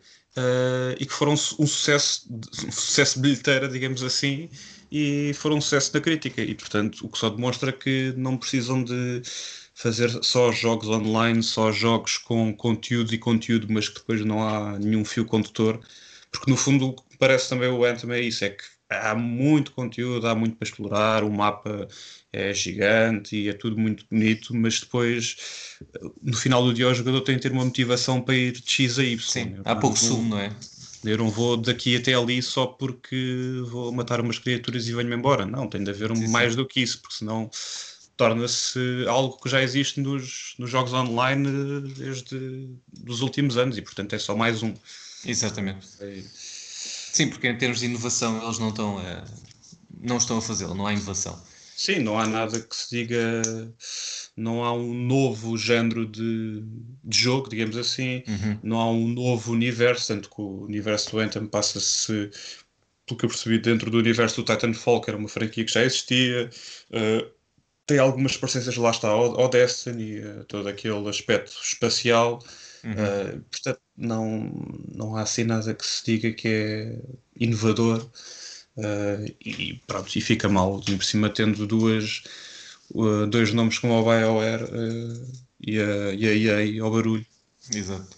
e 1.00 1.06
que 1.06 1.14
foram 1.14 1.34
um 1.34 1.38
sucesso, 1.38 2.28
um 2.68 2.72
sucesso 2.72 3.20
bilheteira, 3.20 3.68
digamos 3.68 4.04
assim, 4.04 4.50
e 4.92 5.34
foram 5.36 5.58
um 5.58 5.62
sucesso 5.62 5.94
da 5.94 6.02
crítica. 6.02 6.42
E, 6.42 6.56
portanto, 6.56 7.06
o 7.06 7.10
que 7.10 7.18
só 7.18 7.30
demonstra 7.30 7.72
que 7.72 8.14
não 8.18 8.38
precisam 8.38 8.84
de 8.84 9.22
fazer 9.76 10.10
só 10.24 10.52
jogos 10.52 10.88
online, 10.88 11.42
só 11.44 11.72
jogos 11.72 12.18
com 12.18 12.56
conteúdo 12.56 13.14
e 13.14 13.18
conteúdo, 13.18 13.68
mas 13.70 13.90
que 13.90 13.96
depois 14.00 14.24
não 14.24 14.48
há 14.48 14.78
nenhum 14.80 15.04
fio 15.06 15.26
condutor. 15.26 15.80
Porque, 16.32 16.50
no 16.50 16.58
fundo, 16.58 16.90
o 16.90 16.94
que 16.96 17.18
parece 17.18 17.50
também 17.50 17.70
o 17.70 17.84
Anthem 17.86 18.12
é 18.12 18.22
isso: 18.22 18.44
é 18.46 18.50
que 18.50 18.64
há 18.90 19.16
muito 19.16 19.72
conteúdo, 19.72 20.28
há 20.28 20.36
muito 20.36 20.56
para 20.56 20.68
explorar, 20.68 21.24
o 21.24 21.32
mapa 21.32 21.88
é 22.32 22.54
gigante 22.54 23.36
e 23.36 23.50
é 23.50 23.54
tudo 23.54 23.78
muito 23.78 24.06
bonito, 24.10 24.56
mas 24.56 24.80
depois, 24.80 25.78
no 26.22 26.36
final 26.36 26.64
do 26.64 26.74
dia, 26.74 26.88
o 26.88 26.94
jogador 26.94 27.22
tem 27.22 27.36
que 27.36 27.42
ter 27.42 27.52
uma 27.52 27.66
motivação 27.66 28.22
para 28.22 28.36
ir 28.36 28.54
de 28.54 28.70
X 28.70 29.00
a 29.00 29.04
Y. 29.04 29.20
Sim, 29.20 29.56
há 29.64 29.76
pouco 29.76 29.98
sumo, 29.98 30.30
não 30.30 30.40
é? 30.40 30.52
Eu 31.04 31.18
não 31.18 31.30
vou 31.30 31.58
daqui 31.58 31.98
até 31.98 32.14
ali 32.14 32.42
só 32.42 32.66
porque 32.66 33.62
vou 33.68 33.92
matar 33.92 34.22
umas 34.22 34.40
criaturas 34.40 34.88
e 34.88 34.94
venho-me 34.94 35.16
embora. 35.16 35.46
Não, 35.46 35.68
tem 35.68 35.84
de 35.84 35.92
haver 35.92 36.12
um 36.12 36.16
sim, 36.16 36.28
mais 36.30 36.56
do 36.56 36.66
que 36.66 36.82
isso, 36.82 37.02
porque 37.02 37.18
senão 37.18 37.52
torna-se 38.16 38.80
algo 39.08 39.38
que 39.42 39.50
já 39.50 39.62
existe 39.62 40.00
nos, 40.00 40.56
nos 40.58 40.70
jogos 40.70 40.94
online 40.94 41.82
desde 41.94 42.70
os 43.08 43.22
últimos 43.22 43.58
anos 43.58 43.78
e, 43.78 43.82
portanto, 43.82 44.14
é 44.14 44.20
só 44.20 44.36
mais 44.36 44.64
um. 44.64 44.74
Exatamente. 45.26 45.88
É... 46.00 46.24
Sim, 47.14 47.30
porque 47.30 47.48
em 47.48 47.58
termos 47.58 47.80
de 47.80 47.86
inovação 47.86 48.44
eles 48.44 48.58
não 48.58 48.70
estão 48.70 48.98
a, 48.98 49.24
não 50.02 50.18
estão 50.18 50.40
a 50.40 50.42
fazê-lo, 50.42 50.74
não 50.74 50.88
há 50.88 50.94
inovação. 50.94 51.40
Sim, 51.78 52.00
não 52.00 52.20
há 52.20 52.26
nada 52.26 52.60
que 52.60 52.76
se 52.76 52.90
diga 52.90 53.42
não 54.36 54.64
há 54.64 54.74
um 54.74 54.94
novo 54.94 55.56
género 55.56 56.08
de, 56.08 56.64
de 57.04 57.18
jogo, 57.18 57.50
digamos 57.50 57.78
assim, 57.78 58.24
uhum. 58.28 58.60
não 58.64 58.80
há 58.80 58.90
um 58.90 59.08
novo 59.08 59.52
universo, 59.52 60.08
tanto 60.08 60.28
que 60.30 60.42
o 60.42 60.64
universo 60.64 61.12
do 61.12 61.20
Anthem 61.20 61.46
passa-se, 61.46 62.32
pelo 63.06 63.20
que 63.20 63.26
eu 63.26 63.30
percebi, 63.30 63.60
dentro 63.60 63.92
do 63.92 64.00
universo 64.00 64.42
do 64.42 64.52
Titanfall, 64.52 65.02
que 65.02 65.10
era 65.12 65.18
uma 65.18 65.30
franquia 65.30 65.64
que 65.64 65.72
já 65.72 65.84
existia, 65.84 66.50
uh, 66.90 67.32
tem 67.86 68.00
algumas 68.00 68.36
parecenças, 68.38 68.76
lá 68.76 68.90
está, 68.90 69.10
ao, 69.10 69.40
ao 69.40 69.50
Destiny, 69.50 70.20
uh, 70.20 70.46
todo 70.46 70.68
aquele 70.68 71.08
aspecto 71.08 71.54
espacial, 71.62 72.44
uhum. 72.84 72.92
uh, 72.92 73.42
portanto, 73.50 73.82
não, 73.98 74.52
não 74.94 75.16
há 75.16 75.22
assim 75.22 75.44
nada 75.44 75.74
que 75.74 75.86
se 75.86 76.06
diga 76.06 76.32
que 76.32 76.48
é 76.48 77.00
inovador. 77.40 78.10
e 79.46 79.80
pronto, 79.86 80.18
e 80.18 80.22
fica 80.22 80.50
mal, 80.50 80.82
por 80.82 81.04
cima 81.04 81.30
tendo 81.30 81.68
duas 81.68 82.24
uh, 82.94 83.28
dois 83.28 83.54
nomes 83.54 83.80
como 83.80 83.94
o 83.94 84.04
BioWare 84.04 84.64
uh, 84.64 85.28
e, 85.60 85.80
a, 85.80 86.14
e 86.14 86.50
a 86.50 86.66
EA 86.66 86.84
ao 86.84 86.92
barulho. 86.92 87.26
Exato. 87.74 88.18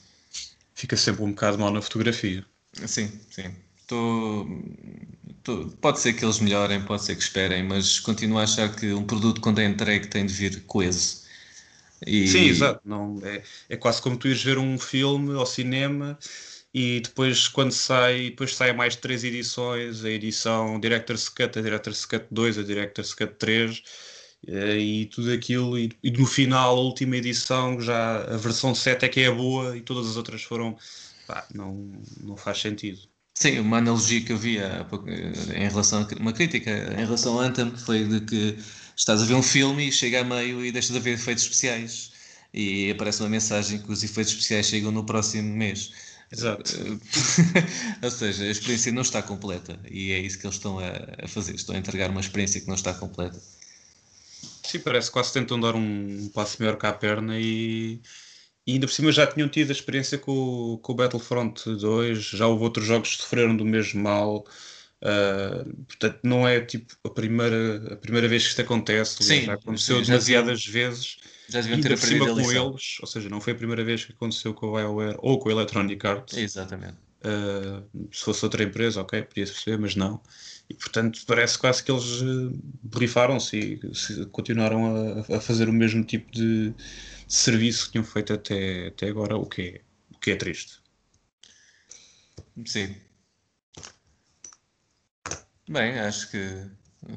Fica 0.74 0.98
sempre 0.98 1.24
um 1.24 1.30
bocado 1.30 1.58
mal 1.58 1.72
na 1.72 1.82
fotografia. 1.82 2.46
Sim, 2.86 3.12
sim. 3.30 3.54
Tô, 3.88 4.46
tô, 5.44 5.68
pode 5.80 6.00
ser 6.00 6.14
que 6.14 6.26
eles 6.26 6.40
melhorem, 6.40 6.82
pode 6.82 7.04
ser 7.04 7.16
que 7.16 7.22
esperem, 7.22 7.64
mas 7.64 8.00
continuo 8.00 8.40
a 8.40 8.44
achar 8.44 8.76
que 8.76 8.92
um 8.92 9.06
produto 9.06 9.40
quando 9.40 9.60
é 9.60 9.66
entregue 9.66 10.08
tem 10.08 10.26
de 10.26 10.34
vir 10.34 10.64
coeso. 10.64 11.25
E... 12.06 12.28
Sim, 12.28 12.46
exato. 12.46 12.82
Não, 12.86 13.20
é, 13.24 13.42
é 13.70 13.78
quase 13.78 14.02
como 14.02 14.18
tu 14.18 14.28
ires 14.28 14.44
ver 14.44 14.58
um 14.58 14.78
filme 14.78 15.34
ao 15.36 15.46
cinema 15.46 16.18
e 16.74 17.00
depois 17.00 17.48
quando 17.48 17.72
sai, 17.72 18.30
depois 18.30 18.56
sai 18.56 18.74
mais 18.74 18.96
três 18.96 19.24
edições, 19.24 20.04
a 20.04 20.10
edição 20.10 20.80
Director's 20.80 21.30
Cut, 21.30 21.58
a 21.58 21.62
Director's 21.62 22.06
Cut 22.06 22.26
2, 22.32 22.60
a 22.60 22.64
Director's 22.64 23.14
Cut 23.14 23.34
3 23.36 23.82
Uh, 24.48 24.78
e 24.78 25.06
tudo 25.08 25.32
aquilo, 25.32 25.76
e, 25.78 25.92
e, 26.04 26.12
no 26.12 26.28
final, 26.28 26.78
a 26.78 26.80
última 26.80 27.18
edição, 27.18 27.82
já 27.82 28.18
a 28.26 28.38
versão 28.38 28.76
7 28.76 29.04
é 29.04 29.10
que 29.10 29.22
é 29.22 29.32
boa 29.32 29.76
e 29.76 29.82
todas 29.82 30.08
as 30.08 30.18
outras 30.18 30.44
foram. 30.44 30.78
Pá, 31.26 31.48
não, 31.52 31.92
não 32.22 32.38
faz 32.38 32.60
sentido. 32.60 33.00
Sim, 33.34 33.60
uma 33.60 33.80
analogia 33.80 34.22
que 34.22 34.32
eu 34.32 34.38
via 34.38 34.86
em 35.56 35.68
relação 35.68 36.02
a 36.04 36.22
uma 36.22 36.32
crítica 36.32 36.72
em 36.94 37.06
relação 37.06 37.34
ao 37.34 37.40
Anthem 37.40 37.76
foi 37.76 38.06
de 38.06 38.22
que 38.22 38.58
estás 38.96 39.22
a 39.22 39.26
ver 39.26 39.36
um 39.36 39.44
filme 39.44 39.88
e 39.88 39.92
chega 39.92 40.22
a 40.22 40.24
meio 40.24 40.66
e 40.66 40.72
deixas 40.72 40.92
de 40.92 40.98
haver 40.98 41.16
efeitos 41.16 41.44
especiais 41.44 42.12
e 42.54 42.92
aparece 42.92 43.22
uma 43.22 43.30
mensagem 43.30 43.80
que 43.80 43.92
os 43.92 44.04
efeitos 44.04 44.34
especiais 44.34 44.68
chegam 44.68 44.92
no 44.92 45.06
próximo 45.06 45.56
mês. 45.56 45.92
Exato. 46.32 46.72
Ou 48.02 48.12
seja, 48.12 48.46
a 48.46 48.50
experiência 48.50 48.92
não 48.92 49.02
está 49.02 49.22
completa 49.22 49.80
e 49.90 50.12
é 50.12 50.20
isso 50.20 50.40
que 50.40 50.46
eles 50.46 50.56
estão 50.56 50.80
a, 50.80 51.24
a 51.24 51.28
fazer. 51.28 51.56
Estão 51.56 51.76
a 51.76 51.78
entregar 51.78 52.10
uma 52.10 52.22
experiência 52.22 52.60
que 52.62 52.68
não 52.68 52.76
está 52.76 52.94
completa. 52.94 53.40
Sim, 54.64 54.80
parece 54.80 55.08
que 55.08 55.14
quase 55.14 55.34
tentam 55.34 55.60
dar 55.60 55.76
um 55.76 56.30
passo 56.34 56.58
maior 56.60 56.78
cá 56.78 56.90
à 56.90 56.94
perna 56.94 57.40
e, 57.40 58.02
e 58.66 58.74
ainda 58.74 58.88
por 58.88 58.94
cima 58.94 59.12
já 59.12 59.28
tinham 59.28 59.48
tido 59.48 59.70
a 59.70 59.74
experiência 59.74 60.18
com, 60.18 60.80
com 60.82 60.94
o 60.94 60.96
Battlefront 60.96 61.64
2, 61.76 62.18
já 62.18 62.48
houve 62.48 62.64
outros 62.64 62.86
jogos 62.86 63.16
que 63.16 63.22
sofreram 63.22 63.56
do 63.56 63.66
mesmo 63.66 64.02
mal. 64.02 64.46
Uh, 65.06 65.84
portanto, 65.84 66.20
não 66.24 66.48
é 66.48 66.60
tipo 66.62 66.96
a 67.04 67.10
primeira, 67.10 67.94
a 67.94 67.96
primeira 67.96 68.28
vez 68.28 68.42
que 68.42 68.50
isto 68.50 68.62
acontece, 68.62 69.24
sim, 69.24 69.44
já 69.44 69.54
aconteceu 69.54 70.02
demasiadas 70.02 70.62
já 70.62 70.72
vezes. 70.72 71.18
Já 71.48 71.62
deviam 71.62 71.80
ter 71.80 71.94
aprendido 71.94 72.26
com 72.26 72.52
eles, 72.52 72.98
ou 73.00 73.06
seja, 73.06 73.30
não 73.30 73.40
foi 73.40 73.54
a 73.54 73.56
primeira 73.56 73.84
vez 73.84 74.04
que 74.04 74.14
aconteceu 74.14 74.52
com 74.52 74.66
o 74.66 74.76
BioWare 74.76 75.16
ou 75.20 75.38
com 75.38 75.50
a 75.50 75.52
Electronic 75.52 76.08
Arts. 76.08 76.36
Exatamente. 76.36 76.98
Uh, 77.24 78.08
se 78.12 78.24
fosse 78.24 78.44
outra 78.44 78.64
empresa, 78.64 79.00
ok, 79.00 79.22
podia-se 79.22 79.52
perceber, 79.52 79.78
mas 79.78 79.96
não. 79.96 80.20
E 80.68 80.74
portanto 80.74 81.22
parece 81.28 81.60
quase 81.60 81.84
que 81.84 81.92
eles 81.92 82.22
uh, 82.22 82.60
borrifaram-se 82.82 83.58
e 83.58 84.26
continuaram 84.32 85.24
a, 85.30 85.38
a, 85.38 85.40
fazer 85.40 85.70
o 85.70 85.74
mesmo 85.74 86.04
tipo 86.04 86.32
de, 86.32 86.72
de, 86.72 86.76
serviço 87.28 87.86
que 87.86 87.92
tinham 87.92 88.04
feito 88.04 88.34
até, 88.34 88.88
até 88.88 89.08
agora, 89.08 89.38
o 89.38 89.46
que, 89.46 89.62
é, 89.62 89.82
o 90.16 90.20
que 90.20 90.32
é 90.32 90.36
triste. 90.36 90.80
Sim. 92.66 92.96
Bem, 95.68 96.00
acho 96.00 96.30
que 96.30 96.70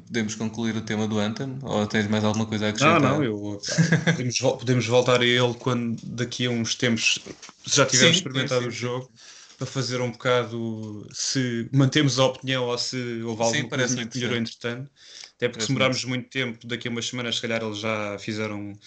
podemos 0.05 0.35
concluir 0.35 0.75
o 0.75 0.81
tema 0.81 1.07
do 1.07 1.19
Anthem 1.19 1.57
ou 1.63 1.85
tens 1.87 2.07
mais 2.07 2.23
alguma 2.23 2.45
coisa 2.45 2.67
a 2.67 2.69
acrescentar? 2.69 3.01
Não, 3.01 3.17
não, 3.17 3.23
eu, 3.23 3.59
podemos, 4.05 4.39
podemos 4.39 4.85
voltar 4.87 5.21
a 5.21 5.25
ele 5.25 5.53
quando 5.55 5.99
daqui 6.03 6.45
a 6.45 6.49
uns 6.49 6.75
tempos 6.75 7.19
já 7.65 7.85
tivermos 7.85 8.17
sim, 8.17 8.23
experimentado 8.23 8.61
sim, 8.61 8.67
o 8.67 8.71
jogo 8.71 9.11
para 9.57 9.67
fazer 9.67 9.99
um 9.99 10.11
bocado 10.11 11.05
se 11.11 11.69
mantemos 11.73 12.17
a 12.17 12.25
opinião 12.25 12.65
ou 12.65 12.77
se 12.77 13.21
houve 13.21 13.43
alguma 13.43 13.63
Sim, 13.63 13.69
coisa 13.69 14.05
que 14.05 14.17
melhorou 14.17 14.37
entretanto. 14.37 14.89
Até 15.35 15.49
porque 15.49 15.61
se 15.61 15.67
demorarmos 15.67 16.03
muito 16.05 16.29
tempo, 16.29 16.65
daqui 16.65 16.87
a 16.87 16.91
umas 16.91 17.07
semanas, 17.07 17.35
se 17.35 17.41
calhar 17.41 17.61
eles 17.61 17.79
já 17.79 18.17
fizeram 18.19 18.77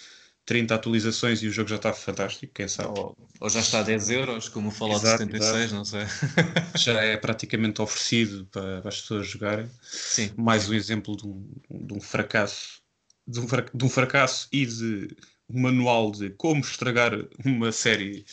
30 0.45 0.75
atualizações 0.75 1.41
e 1.41 1.47
o 1.47 1.51
jogo 1.51 1.69
já 1.69 1.77
está 1.77 1.93
fantástico, 1.93 2.53
quem 2.53 2.67
sabe. 2.67 2.99
Ou, 2.99 3.17
ou 3.39 3.49
já 3.49 3.59
está 3.59 3.79
a 3.79 3.83
10 3.83 4.09
euros, 4.09 4.49
como 4.49 4.69
o 4.69 4.71
Fallout 4.71 5.05
exato, 5.05 5.23
76, 5.23 5.55
exato. 5.55 5.75
não 5.75 5.85
sei. 5.85 6.05
já 6.77 7.01
é 7.01 7.17
praticamente 7.17 7.81
oferecido 7.81 8.45
para, 8.51 8.81
para, 8.81 8.89
as 8.89 9.01
pessoas 9.01 9.27
jogarem. 9.27 9.69
Sim. 9.81 10.31
Mais 10.37 10.69
um 10.69 10.73
exemplo 10.73 11.15
de 11.15 11.25
um, 11.25 11.47
de 11.69 11.93
um 11.93 12.01
fracasso. 12.01 12.81
De 13.25 13.39
um, 13.39 13.45
de 13.45 13.85
um 13.85 13.89
fracasso 13.89 14.47
e 14.51 14.65
de 14.65 15.07
um 15.49 15.61
manual 15.61 16.11
de 16.11 16.29
como 16.31 16.59
estragar 16.59 17.13
uma 17.45 17.71
série 17.71 18.25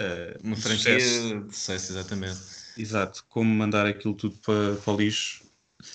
Uh, 0.00 0.34
uma 0.42 0.56
franquia 0.56 0.96
de 0.96 1.54
sucesso, 1.54 1.92
exatamente. 1.92 2.40
Exato, 2.76 3.24
como 3.28 3.54
mandar 3.54 3.86
aquilo 3.86 4.14
tudo 4.14 4.36
para, 4.38 4.74
para 4.74 4.92
o 4.92 4.96
lixo. 4.96 5.44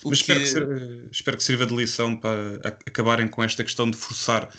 O 0.03 0.09
Mas 0.09 0.21
que... 0.21 0.31
espero, 0.31 0.67
que, 0.67 1.09
espero 1.11 1.38
que 1.38 1.43
sirva 1.43 1.65
de 1.65 1.75
lição 1.75 2.15
para 2.15 2.59
acabarem 2.65 3.27
com 3.27 3.43
esta 3.43 3.63
questão 3.63 3.89
de 3.91 3.97
forçar 3.97 4.53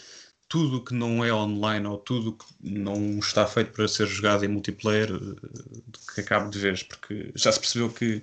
tudo 0.51 0.83
que 0.83 0.93
não 0.93 1.25
é 1.25 1.33
online 1.33 1.87
ou 1.87 1.97
tudo 1.97 2.33
que 2.33 2.45
não 2.61 3.21
está 3.21 3.47
feito 3.47 3.71
para 3.71 3.87
ser 3.87 4.07
jogado 4.09 4.45
em 4.45 4.49
multiplayer 4.49 5.09
eh, 5.09 5.81
que 6.13 6.21
acabe 6.23 6.51
de 6.51 6.59
vez, 6.59 6.83
porque 6.83 7.31
já 7.37 7.53
se 7.53 7.61
percebeu 7.61 7.89
que, 7.89 8.21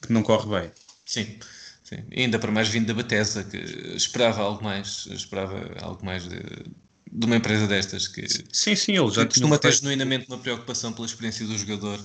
que 0.00 0.12
não 0.12 0.22
corre 0.22 0.60
bem. 0.60 0.70
Sim, 1.04 1.38
sim. 1.82 2.04
Ainda 2.16 2.38
para 2.38 2.52
mais 2.52 2.68
vindo 2.68 2.86
da 2.86 2.94
Bethesda, 2.94 3.42
que 3.42 3.56
esperava 3.96 4.42
algo 4.42 4.62
mais, 4.62 5.08
esperava 5.10 5.60
algo 5.82 6.06
mais 6.06 6.28
de, 6.28 6.38
de 6.38 7.26
uma 7.26 7.34
empresa 7.34 7.66
destas 7.66 8.06
que 8.06 8.28
sim, 8.52 8.76
sim, 8.76 8.96
ele 8.96 9.10
já 9.10 9.26
costuma 9.26 9.58
ter 9.58 9.72
genuinamente 9.72 10.28
uma 10.28 10.38
preocupação 10.38 10.92
pela 10.92 11.06
experiência 11.06 11.44
do 11.44 11.58
jogador. 11.58 11.98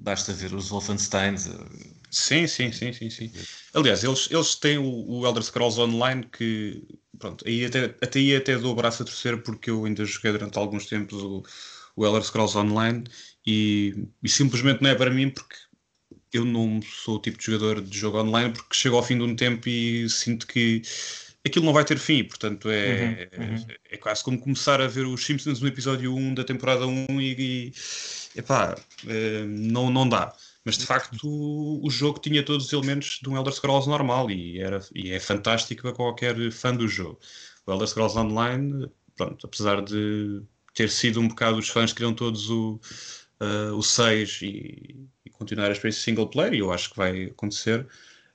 Basta 0.00 0.32
ver 0.32 0.54
os 0.54 0.70
Wolfensteins. 0.70 1.46
Eh, 1.46 1.50
sim, 2.10 2.46
sim, 2.46 2.72
sim, 2.72 2.92
sim, 2.92 3.10
sim. 3.10 3.30
Aliás, 3.74 4.02
eles, 4.02 4.28
eles 4.30 4.54
têm 4.54 4.78
o, 4.78 5.06
o 5.08 5.26
Elder 5.26 5.42
Scrolls 5.42 5.78
Online 5.78 6.26
que 6.26 6.82
pronto, 7.18 7.46
aí 7.46 7.66
até, 7.66 7.84
até 8.00 8.18
aí 8.18 8.34
até 8.34 8.56
dou 8.56 8.72
o 8.72 8.74
braço 8.74 9.02
a 9.02 9.06
torcer 9.06 9.42
porque 9.42 9.70
eu 9.70 9.84
ainda 9.84 10.04
joguei 10.04 10.32
durante 10.32 10.58
alguns 10.58 10.86
tempos 10.86 11.22
o, 11.22 11.42
o 11.94 12.06
Elder 12.06 12.22
Scrolls 12.22 12.56
Online 12.56 13.04
e, 13.46 14.08
e 14.22 14.28
simplesmente 14.28 14.82
não 14.82 14.90
é 14.90 14.94
para 14.94 15.10
mim 15.10 15.28
porque 15.30 15.56
eu 16.32 16.44
não 16.44 16.80
sou 16.82 17.16
o 17.16 17.20
tipo 17.20 17.38
de 17.38 17.44
jogador 17.44 17.82
de 17.82 17.96
jogo 17.98 18.18
online 18.20 18.52
porque 18.52 18.74
chego 18.74 18.96
ao 18.96 19.02
fim 19.02 19.18
de 19.18 19.24
um 19.24 19.36
tempo 19.36 19.68
e 19.68 20.08
sinto 20.08 20.46
que 20.46 20.82
aquilo 21.44 21.64
não 21.64 21.72
vai 21.72 21.84
ter 21.84 21.98
fim, 21.98 22.24
portanto 22.24 22.68
é, 22.70 23.28
uhum, 23.36 23.44
uhum. 23.44 23.66
é, 23.68 23.94
é 23.94 23.96
quase 23.96 24.22
como 24.22 24.38
começar 24.38 24.80
a 24.80 24.86
ver 24.86 25.06
os 25.06 25.24
Simpsons 25.24 25.60
no 25.60 25.68
episódio 25.68 26.14
1 26.14 26.34
da 26.34 26.44
temporada 26.44 26.86
1 26.86 27.20
e, 27.20 27.72
e 28.34 28.38
epá, 28.38 28.76
é, 29.06 29.44
não, 29.44 29.90
não 29.90 30.08
dá. 30.08 30.34
Mas 30.64 30.76
de 30.76 30.84
facto 30.84 31.26
o, 31.26 31.86
o, 31.86 31.90
jogo 31.90 32.18
tinha 32.18 32.44
todos 32.44 32.66
os 32.66 32.72
elementos 32.72 33.18
de 33.22 33.28
um 33.28 33.36
Elder 33.36 33.52
Scrolls 33.52 33.88
normal 33.88 34.30
e, 34.30 34.60
era, 34.60 34.80
e 34.94 35.10
é 35.10 35.18
fantástico 35.18 35.82
para 35.82 35.92
qualquer 35.92 36.52
fã 36.52 36.74
do 36.74 36.86
jogo. 36.86 37.18
O 37.66 37.72
Elder 37.72 37.88
Scrolls 37.88 38.18
Online, 38.18 38.90
pronto, 39.16 39.46
apesar 39.46 39.82
de 39.82 40.42
ter 40.74 40.90
sido 40.90 41.20
um 41.20 41.28
bocado 41.28 41.58
os 41.58 41.68
fãs 41.68 41.92
que 41.92 41.96
queriam 41.96 42.14
todos 42.14 42.50
o, 42.50 42.80
uh, 43.40 43.74
o 43.74 43.82
6 43.82 44.42
e, 44.42 45.08
e, 45.24 45.30
continuar 45.30 45.68
a 45.68 45.72
experiência 45.72 46.02
single 46.02 46.28
player, 46.28 46.54
e 46.54 46.58
eu 46.58 46.70
acho 46.72 46.90
que 46.90 46.96
vai 46.96 47.24
acontecer, 47.24 47.86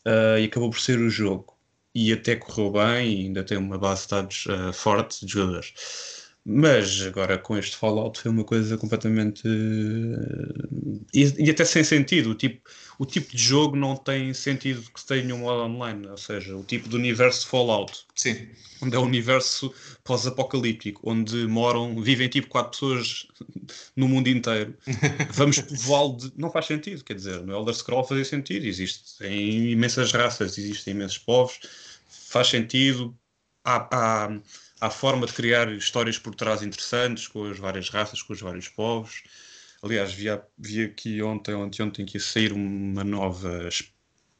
uh, 0.05 0.39
e 0.39 0.45
acabou 0.45 0.69
por 0.69 0.79
ser 0.79 0.99
o 0.99 1.09
jogo. 1.09 1.54
E 1.95 2.11
até 2.13 2.35
correu 2.35 2.71
bem 2.71 3.21
e 3.21 3.25
ainda 3.25 3.43
tem 3.43 3.57
uma 3.57 3.77
base 3.77 4.03
de 4.03 4.09
dados 4.09 4.45
uh, 4.47 4.73
forte 4.73 5.25
de 5.25 5.31
jogadores. 5.31 6.24
Mas 6.47 7.01
agora 7.01 7.39
com 7.39 7.57
este 7.57 7.75
Fallout 7.75 8.21
foi 8.21 8.29
uma 8.29 8.43
coisa 8.43 8.77
completamente. 8.77 9.41
E, 11.11 11.43
e, 11.43 11.49
até 11.49 11.65
sem 11.65 11.83
sentido. 11.83 12.29
O 12.29 12.35
tipo, 12.35 12.61
o 12.99 13.05
tipo 13.05 13.35
de 13.35 13.41
jogo 13.41 13.75
não 13.75 13.97
tem 13.97 14.31
sentido 14.31 14.83
que 14.93 15.03
tenha 15.03 15.33
um 15.33 15.39
modo 15.39 15.63
online. 15.63 16.07
Ou 16.07 16.17
seja, 16.17 16.55
o 16.55 16.63
tipo 16.63 16.87
de 16.87 16.95
universo 16.95 17.47
Fallout. 17.47 18.05
Sim. 18.13 18.47
Onde 18.79 18.95
é 18.95 18.99
um 18.99 19.05
universo 19.05 19.73
pós-apocalíptico, 20.03 21.01
onde 21.09 21.47
moram, 21.47 21.99
vivem 21.99 22.29
tipo 22.29 22.47
quatro 22.47 22.71
pessoas 22.73 23.25
no 23.95 24.07
mundo 24.07 24.27
inteiro. 24.27 24.77
Vamos 25.33 25.57
povoá-lo 25.61 26.17
de. 26.17 26.33
Não 26.37 26.51
faz 26.51 26.67
sentido, 26.67 27.03
quer 27.03 27.15
dizer, 27.15 27.41
no 27.41 27.55
Elder 27.55 27.73
Scroll 27.73 28.03
fazia 28.03 28.23
sentido. 28.23 28.67
Existem 28.67 29.71
imensas 29.71 30.11
raças, 30.11 30.59
existem 30.59 30.93
imensos 30.93 31.17
povos, 31.17 31.59
faz 32.07 32.49
sentido. 32.49 33.17
Há, 33.63 33.87
há 34.25 34.39
há 34.79 34.89
forma 34.89 35.25
de 35.25 35.33
criar 35.33 35.71
histórias 35.71 36.17
por 36.17 36.35
trás 36.35 36.61
interessantes 36.61 37.27
com 37.27 37.45
as 37.45 37.57
várias 37.57 37.89
raças, 37.89 38.21
com 38.21 38.33
os 38.33 38.41
vários 38.41 38.67
povos. 38.67 39.23
Aliás, 39.81 40.13
vi, 40.13 40.25
vi 40.57 40.83
aqui 40.83 41.21
ontem, 41.21 41.53
ontem, 41.53 41.83
ontem 41.83 42.05
que 42.05 42.17
ia 42.17 42.23
sair 42.23 42.51
uma 42.51 43.03
nova, 43.03 43.69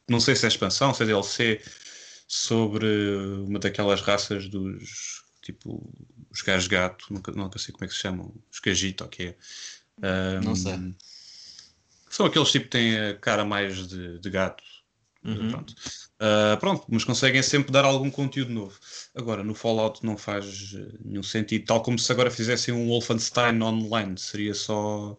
não 0.08 0.20
sei 0.20 0.34
se 0.34 0.44
é 0.44 0.48
expansão, 0.48 0.92
se 0.92 1.02
é 1.02 1.06
DLC, 1.06 1.60
sobre 2.26 2.86
uma 3.46 3.58
daquelas 3.58 4.00
raças 4.00 4.48
dos, 4.48 5.24
tipo, 5.42 5.88
os 6.30 6.42
gajos 6.42 6.66
gato, 6.66 7.06
nunca, 7.10 7.30
nunca 7.32 7.58
sei 7.58 7.72
como 7.72 7.84
é 7.84 7.88
que 7.88 7.94
se 7.94 8.00
chamam, 8.00 8.34
os 8.50 8.58
cagito, 8.58 9.04
o 9.04 9.08
que 9.08 9.22
é. 9.22 9.36
Um, 10.02 10.40
não 10.42 10.54
sei. 10.56 10.94
São 12.10 12.26
aqueles 12.26 12.50
tipo 12.50 12.64
que 12.64 12.70
têm 12.70 12.98
a 12.98 13.16
cara 13.16 13.44
mais 13.44 13.86
de, 13.86 14.18
de 14.18 14.30
gato. 14.30 14.62
Uhum. 15.26 15.50
Pronto. 15.50 15.74
Uh, 16.16 16.56
pronto, 16.58 16.86
mas 16.88 17.04
conseguem 17.04 17.42
sempre 17.42 17.72
dar 17.72 17.84
algum 17.84 18.10
conteúdo 18.10 18.52
novo. 18.52 18.78
Agora, 19.14 19.42
no 19.42 19.54
Fallout 19.54 20.04
não 20.04 20.16
faz 20.16 20.74
eh, 20.74 20.98
nenhum 21.04 21.22
sentido, 21.22 21.66
tal 21.66 21.82
como 21.82 21.98
se 21.98 22.10
agora 22.10 22.30
fizessem 22.30 22.72
um 22.72 22.86
Wolfenstein 22.86 23.60
online, 23.60 24.16
seria 24.16 24.54
só 24.54 25.18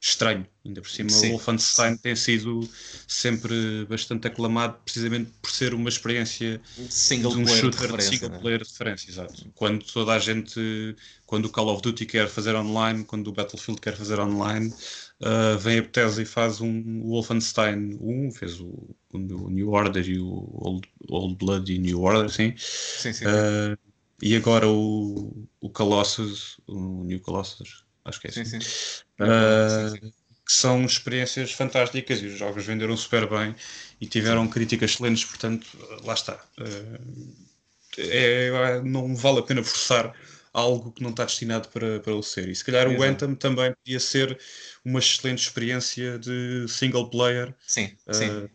estranho. 0.00 0.46
Ainda 0.64 0.80
por 0.80 0.88
cima, 0.88 1.10
Sim. 1.10 1.28
o 1.28 1.30
Wolfenstein 1.32 1.96
tem 1.96 2.16
sido 2.16 2.68
sempre 3.06 3.84
bastante 3.86 4.26
aclamado 4.26 4.78
precisamente 4.84 5.30
por 5.42 5.50
ser 5.50 5.74
uma 5.74 5.88
experiência 5.88 6.60
single 6.88 7.32
de 7.32 7.38
um 7.38 7.46
shooter 7.46 7.96
de 7.96 8.02
single 8.02 8.30
né? 8.30 8.38
player 8.38 8.62
de 8.62 8.70
referência, 8.70 9.10
exato. 9.10 9.50
Quando 9.54 9.84
toda 9.84 10.12
a 10.12 10.18
gente, 10.18 10.96
quando 11.26 11.46
o 11.46 11.50
Call 11.50 11.68
of 11.68 11.82
Duty 11.82 12.06
quer 12.06 12.28
fazer 12.28 12.54
online, 12.54 13.04
quando 13.04 13.28
o 13.28 13.32
Battlefield 13.32 13.80
quer 13.80 13.96
fazer 13.96 14.18
online, 14.20 14.72
uh, 15.20 15.58
vem 15.58 15.78
a 15.78 15.82
Bethesda 15.82 16.22
e 16.22 16.26
faz 16.26 16.60
um 16.60 17.02
Wolfenstein 17.02 17.98
1, 18.00 18.32
fez 18.32 18.60
o, 18.60 18.94
o 19.12 19.18
New 19.18 19.70
Order 19.70 20.08
e 20.08 20.18
o 20.18 20.48
Old, 20.52 20.88
Old 21.08 21.36
Blood 21.36 21.72
e 21.72 21.78
New 21.78 22.00
Order, 22.02 22.30
sim. 22.30 22.54
sim, 22.56 23.12
sim. 23.12 23.24
Uh, 23.26 23.78
e 24.22 24.36
agora 24.36 24.68
o, 24.68 25.46
o 25.60 25.70
Colossus, 25.70 26.58
o 26.66 27.04
New 27.04 27.20
Colossus, 27.20 27.84
acho 28.04 28.20
que 28.20 28.26
é 28.26 28.30
assim. 28.30 28.44
Sim. 28.44 28.58
Uh, 28.58 29.90
sim, 29.90 30.00
sim. 30.00 30.12
Que 30.44 30.52
são 30.52 30.84
experiências 30.84 31.52
fantásticas 31.52 32.20
e 32.20 32.26
os 32.26 32.38
jogos 32.38 32.64
venderam 32.64 32.96
super 32.96 33.28
bem 33.28 33.54
e 34.00 34.06
tiveram 34.06 34.48
críticas 34.48 34.92
excelentes, 34.92 35.24
portanto, 35.24 35.66
lá 36.04 36.14
está. 36.14 36.42
Uh, 36.58 37.50
é, 37.98 38.80
não 38.82 39.14
vale 39.14 39.40
a 39.40 39.42
pena 39.42 39.62
forçar 39.62 40.14
algo 40.52 40.92
que 40.92 41.02
não 41.02 41.10
está 41.10 41.24
destinado 41.24 41.68
para, 41.68 42.00
para 42.00 42.14
o 42.14 42.22
ser. 42.22 42.48
E 42.48 42.54
se 42.54 42.64
calhar 42.64 42.86
Exato. 42.86 43.00
o 43.00 43.04
Anthem 43.04 43.34
também 43.34 43.72
podia 43.74 44.00
ser 44.00 44.38
uma 44.84 44.98
excelente 44.98 45.42
experiência 45.42 46.18
de 46.18 46.66
single 46.68 47.08
player 47.08 47.54
sim, 47.66 47.96
uh, 48.06 48.14
sim. 48.14 48.50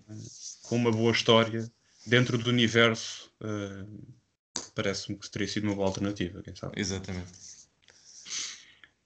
com 0.63 0.75
uma 0.75 0.91
boa 0.91 1.11
história 1.11 1.69
dentro 2.05 2.37
do 2.37 2.49
universo. 2.49 3.31
Uh, 3.41 4.15
Parece-me 4.73 5.17
que 5.17 5.29
teria 5.29 5.47
sido 5.47 5.65
uma 5.65 5.75
boa 5.75 5.87
alternativa, 5.87 6.41
quem 6.41 6.53
sabe. 6.53 6.79
Exatamente. 6.79 7.31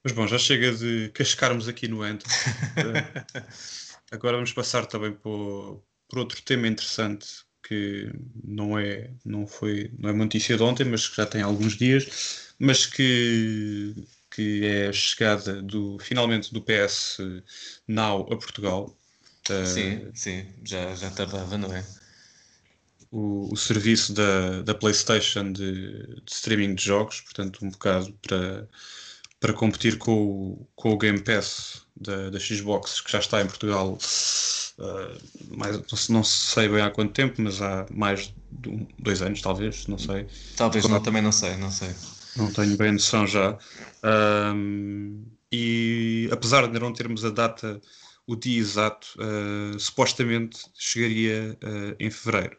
Mas 0.04 0.14
bom, 0.14 0.28
já 0.28 0.38
chega 0.38 0.72
de 0.74 1.10
cascarmos 1.14 1.68
aqui 1.68 1.88
no 1.88 2.02
Anthem. 2.02 2.32
uh, 2.32 3.46
agora 4.12 4.38
vamos 4.38 4.52
passar 4.52 4.86
também 4.88 5.14
por, 5.14 5.84
por 6.08 6.20
outro 6.20 6.42
tema 6.42 6.68
interessante 6.68 7.28
que 7.70 8.12
não 8.44 8.80
é, 8.80 9.12
não 9.24 9.46
foi, 9.46 9.92
não 10.00 10.10
é 10.10 10.12
uma 10.12 10.24
notícia 10.24 10.58
de 10.58 10.64
ontem, 10.64 10.84
mas 10.84 11.08
que 11.08 11.16
já 11.16 11.26
tem 11.28 11.44
alguns 11.44 11.78
dias, 11.78 12.52
mas 12.58 12.88
que, 12.88 13.94
que 14.32 14.66
é 14.66 14.88
a 14.88 14.92
chegada 14.92 15.62
do, 15.62 16.00
finalmente 16.00 16.52
do 16.52 16.64
PS 16.64 17.20
Now 17.88 18.22
a 18.24 18.36
Portugal. 18.36 18.98
Sim, 19.66 19.98
uh, 19.98 20.12
sim, 20.16 20.48
já, 20.64 20.96
já 20.96 21.12
tardava, 21.12 21.60
não 21.60 21.72
é? 21.72 21.86
O, 23.12 23.54
o 23.54 23.56
serviço 23.56 24.14
da, 24.14 24.64
da 24.64 24.74
PlayStation 24.74 25.52
de, 25.52 26.08
de, 26.24 26.32
streaming 26.32 26.74
de 26.74 26.84
jogos, 26.84 27.22
portanto, 27.22 27.64
um 27.64 27.70
bocado 27.70 28.12
para, 28.22 28.68
para 29.40 29.54
competir 29.54 29.98
com 29.98 30.14
o, 30.14 30.68
com 30.76 30.92
o 30.92 30.98
Game 30.98 31.20
Pass 31.20 31.86
da, 31.96 32.30
da 32.30 32.40
Xbox, 32.40 33.02
que 33.02 33.12
já 33.12 33.20
está 33.20 33.42
em 33.42 33.48
Portugal. 33.48 33.98
Uh, 34.78 35.58
mais, 35.58 36.10
não 36.10 36.24
sei 36.24 36.70
bem 36.70 36.82
há 36.82 36.90
quanto 36.90 37.14
tempo, 37.14 37.42
mas 37.42 37.62
há 37.62 37.86
mais 37.92 38.34
de 38.52 38.70
um, 38.70 38.88
dois 38.98 39.22
anos, 39.22 39.42
talvez, 39.42 39.88
não 39.88 39.98
sei. 39.98 40.28
Talvez 40.56 40.86
Quando... 40.86 40.94
não, 40.94 41.02
também 41.02 41.22
não 41.22 41.32
sei, 41.32 41.56
não 41.58 41.72
sei. 41.72 41.94
Não 42.36 42.52
tenho 42.52 42.78
bem 42.78 42.94
noção 42.94 43.28
já. 43.28 43.58
Um, 44.56 45.26
e 45.52 46.30
apesar 46.32 46.68
de 46.68 46.80
não 46.80 46.94
termos 46.94 47.26
a 47.26 47.30
data, 47.30 47.82
o 48.28 48.36
dia 48.36 48.60
exato, 48.60 49.08
uh, 49.18 49.80
supostamente 49.80 50.60
chegaria 50.76 51.58
uh, 51.64 51.96
em 52.00 52.10
fevereiro. 52.10 52.58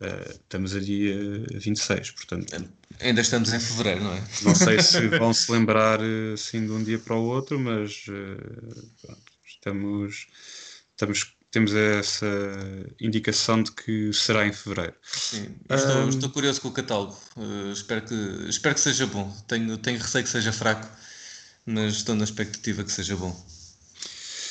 Uh, 0.00 0.30
estamos 0.30 0.76
a 0.76 0.80
dia 0.80 1.16
26, 1.54 2.12
portanto. 2.12 2.70
Ainda 3.00 3.20
estamos 3.20 3.52
em 3.52 3.58
fevereiro, 3.58 4.04
não 4.04 4.12
é? 4.12 4.22
Não 4.42 4.54
sei 4.54 4.80
se 4.80 5.08
vão 5.18 5.34
se 5.34 5.50
lembrar 5.50 6.00
assim 6.34 6.64
de 6.64 6.72
um 6.72 6.82
dia 6.82 6.98
para 6.98 7.16
o 7.16 7.24
outro, 7.24 7.58
mas 7.58 8.04
pronto, 9.02 9.32
estamos, 9.44 10.26
estamos 10.90 11.38
temos 11.50 11.74
essa 11.74 12.26
indicação 13.00 13.62
de 13.62 13.72
que 13.72 14.12
será 14.12 14.46
em 14.46 14.52
fevereiro. 14.52 14.94
Sim, 15.02 15.56
estou, 15.70 15.96
um... 15.96 16.08
estou 16.08 16.30
curioso 16.30 16.60
com 16.60 16.68
o 16.68 16.72
catálogo. 16.72 17.18
Uh, 17.36 17.72
espero, 17.72 18.02
que, 18.02 18.14
espero 18.48 18.74
que 18.74 18.80
seja 18.80 19.06
bom. 19.06 19.34
Tenho, 19.46 19.78
tenho 19.78 19.98
receio 19.98 20.24
que 20.24 20.30
seja 20.30 20.52
fraco, 20.52 20.86
mas 21.64 21.94
estou 21.94 22.14
na 22.14 22.24
expectativa 22.24 22.84
que 22.84 22.92
seja 22.92 23.16
bom. 23.16 23.34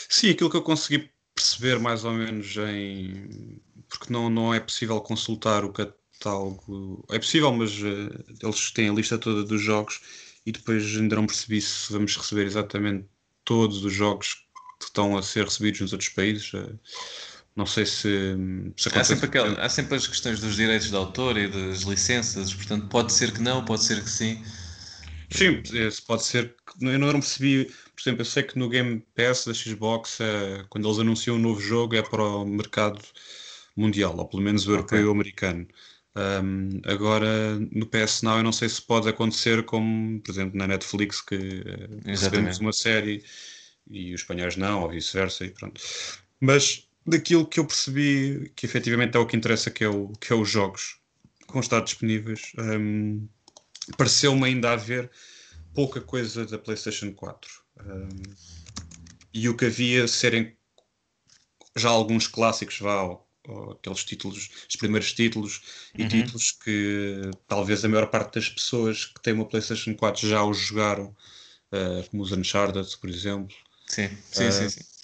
Sim, 0.09 0.31
aquilo 0.31 0.49
que 0.49 0.57
eu 0.57 0.63
consegui 0.63 1.09
perceber 1.57 1.79
mais 1.79 2.05
ou 2.05 2.13
menos 2.13 2.55
em. 2.57 3.59
Porque 3.89 4.11
não, 4.11 4.29
não 4.29 4.53
é 4.53 4.59
possível 4.59 4.99
consultar 5.01 5.65
o 5.65 5.73
catálogo. 5.73 7.05
É 7.09 7.17
possível, 7.17 7.51
mas 7.51 7.71
uh, 7.79 8.25
eles 8.41 8.71
têm 8.71 8.89
a 8.89 8.93
lista 8.93 9.17
toda 9.17 9.43
dos 9.43 9.61
jogos 9.61 10.01
e 10.45 10.51
depois 10.51 10.83
ainda 10.95 11.15
não 11.15 11.25
percebi 11.25 11.61
se 11.61 11.91
vamos 11.91 12.15
receber 12.15 12.45
exatamente 12.45 13.05
todos 13.43 13.83
os 13.83 13.93
jogos 13.93 14.45
que 14.79 14.85
estão 14.85 15.17
a 15.17 15.23
ser 15.23 15.45
recebidos 15.45 15.81
nos 15.81 15.93
outros 15.93 16.09
países. 16.09 16.51
Eh, 16.53 16.73
não 17.55 17.65
sei 17.65 17.85
se. 17.85 18.35
se 18.75 18.89
há, 18.89 19.03
sempre 19.03 19.25
aquela, 19.25 19.59
há 19.59 19.69
sempre 19.69 19.95
as 19.95 20.05
questões 20.05 20.39
dos 20.39 20.55
direitos 20.55 20.89
de 20.89 20.95
autor 20.95 21.37
e 21.37 21.47
das 21.47 21.81
licenças, 21.81 22.53
portanto, 22.53 22.87
pode 22.87 23.11
ser 23.13 23.31
que 23.31 23.41
não, 23.41 23.65
pode 23.65 23.83
ser 23.83 24.03
que 24.03 24.09
sim. 24.09 24.43
Sim, 25.29 25.61
pode 26.05 26.23
ser. 26.23 26.55
Eu 26.81 26.99
não 26.99 27.11
percebi. 27.13 27.65
Por 27.65 28.01
exemplo, 28.01 28.21
eu 28.21 28.25
sei 28.25 28.43
que 28.43 28.57
no 28.57 28.69
Game 28.69 29.03
Pass 29.15 29.45
da 29.45 29.53
Xbox, 29.53 30.19
é, 30.21 30.63
quando 30.69 30.87
eles 30.87 30.99
anunciam 30.99 31.35
um 31.35 31.39
novo 31.39 31.59
jogo, 31.59 31.95
é 31.95 32.01
para 32.01 32.23
o 32.23 32.45
mercado 32.45 33.03
mundial, 33.75 34.15
ou 34.17 34.25
pelo 34.27 34.41
menos 34.41 34.67
o 34.67 34.71
europeu 34.71 34.99
okay. 34.99 35.11
americano. 35.11 35.67
Um, 36.15 36.81
agora, 36.85 37.59
no 37.71 37.85
PS 37.85 38.23
Now, 38.23 38.37
eu 38.37 38.43
não 38.43 38.51
sei 38.51 38.67
se 38.69 38.81
pode 38.81 39.07
acontecer 39.07 39.63
como, 39.65 40.19
por 40.21 40.31
exemplo, 40.31 40.57
na 40.57 40.65
Netflix, 40.65 41.21
que 41.21 41.35
uh, 41.35 42.01
recebemos 42.05 42.57
uma 42.59 42.73
série 42.73 43.23
e 43.89 44.13
os 44.13 44.21
espanhóis 44.21 44.55
não, 44.55 44.81
ou 44.81 44.89
vice-versa, 44.89 45.45
e 45.45 45.51
pronto. 45.51 45.79
Mas 46.39 46.87
daquilo 47.05 47.45
que 47.45 47.59
eu 47.59 47.65
percebi, 47.65 48.51
que 48.55 48.65
efetivamente 48.65 49.15
é 49.15 49.19
o 49.19 49.27
que 49.27 49.37
interessa, 49.37 49.69
que 49.69 49.83
é, 49.83 49.89
o, 49.89 50.11
que 50.19 50.33
é 50.33 50.35
os 50.35 50.49
jogos 50.49 50.97
com 51.45 51.59
estar 51.59 51.81
disponíveis, 51.81 52.51
um, 52.57 53.27
pareceu-me 53.95 54.45
ainda 54.45 54.71
haver 54.71 55.09
pouca 55.73 56.01
coisa 56.01 56.45
da 56.45 56.57
PlayStation 56.57 57.13
4. 57.13 57.49
Um, 57.85 58.07
e 59.33 59.47
o 59.47 59.55
que 59.55 59.65
havia 59.65 60.07
serem 60.07 60.57
já 61.75 61.89
alguns 61.89 62.27
clássicos 62.27 62.79
vá 62.79 63.03
ou, 63.03 63.29
ou 63.47 63.71
aqueles 63.73 64.03
títulos, 64.03 64.49
os 64.67 64.75
primeiros 64.75 65.13
títulos 65.13 65.61
e 65.95 66.01
uhum. 66.01 66.07
títulos 66.07 66.51
que 66.51 67.29
talvez 67.47 67.85
a 67.85 67.87
maior 67.87 68.07
parte 68.07 68.35
das 68.35 68.49
pessoas 68.49 69.05
que 69.05 69.21
têm 69.21 69.33
uma 69.33 69.45
PlayStation 69.45 69.93
4 69.93 70.27
já 70.27 70.43
os 70.43 70.57
jogaram, 70.57 71.15
uh, 71.71 72.09
como 72.09 72.23
os 72.23 72.31
Uncharted, 72.31 72.97
por 72.97 73.09
exemplo. 73.09 73.55
Sim, 73.87 74.09
sim, 74.31 74.47
uh, 74.47 74.51
sim, 74.51 74.69
sim. 74.69 74.96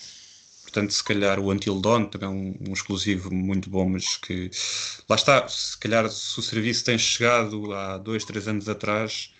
Portanto, 0.73 0.91
se 0.91 1.03
calhar 1.03 1.39
o 1.39 1.51
Until 1.51 1.79
Dawn 1.79 2.05
também 2.05 2.27
é 2.27 2.31
um, 2.31 2.55
um, 2.67 2.73
exclusivo 2.73 3.31
muito 3.31 3.69
bom, 3.69 3.87
mas 3.87 4.17
que 4.17 4.49
lá 5.07 5.15
está, 5.15 5.47
se 5.47 5.77
calhar 5.77 6.09
se 6.09 6.39
o 6.39 6.41
serviço 6.41 6.83
tem 6.83 6.97
chegado 6.97 7.71
há 7.71 7.99
dois, 7.99 8.25
três 8.25 8.47
anos 8.47 8.67
atrás, 8.67 9.31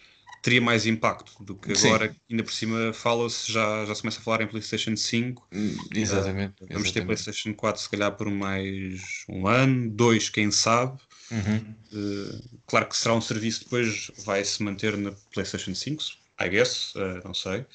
teria 0.43 0.61
mais 0.61 0.85
impacto 0.85 1.43
do 1.43 1.55
que 1.55 1.71
agora, 1.71 2.15
ainda 2.29 2.43
por 2.43 2.53
cima 2.53 2.93
fala-se, 2.93 3.51
já, 3.51 3.83
já 3.83 3.95
se 3.95 4.01
começa 4.01 4.19
a 4.19 4.21
falar 4.21 4.41
em 4.41 4.47
PlayStation 4.47 4.95
5. 4.95 5.47
Hum, 5.51 5.75
exatamente. 5.95 6.63
Uh, 6.63 6.67
vamos 6.69 6.91
ter 6.91 7.03
PlayStation 7.03 7.51
4 7.55 7.81
se 7.81 7.89
calhar 7.89 8.11
por 8.11 8.29
mais 8.29 9.01
um 9.27 9.47
ano, 9.47 9.89
dois, 9.89 10.29
quem 10.29 10.51
sabe. 10.51 10.99
Uhum. 11.31 11.75
Uh, 11.91 12.59
claro 12.67 12.85
que 12.85 12.95
será 12.95 13.15
um 13.15 13.21
serviço 13.21 13.63
depois, 13.63 14.11
vai 14.23 14.45
se 14.45 14.61
manter 14.61 14.95
na 14.97 15.11
PlayStation 15.33 15.73
5, 15.73 16.03
I 16.39 16.49
guess, 16.49 16.93
uh, 16.93 17.25
não 17.25 17.33
sei. 17.33 17.65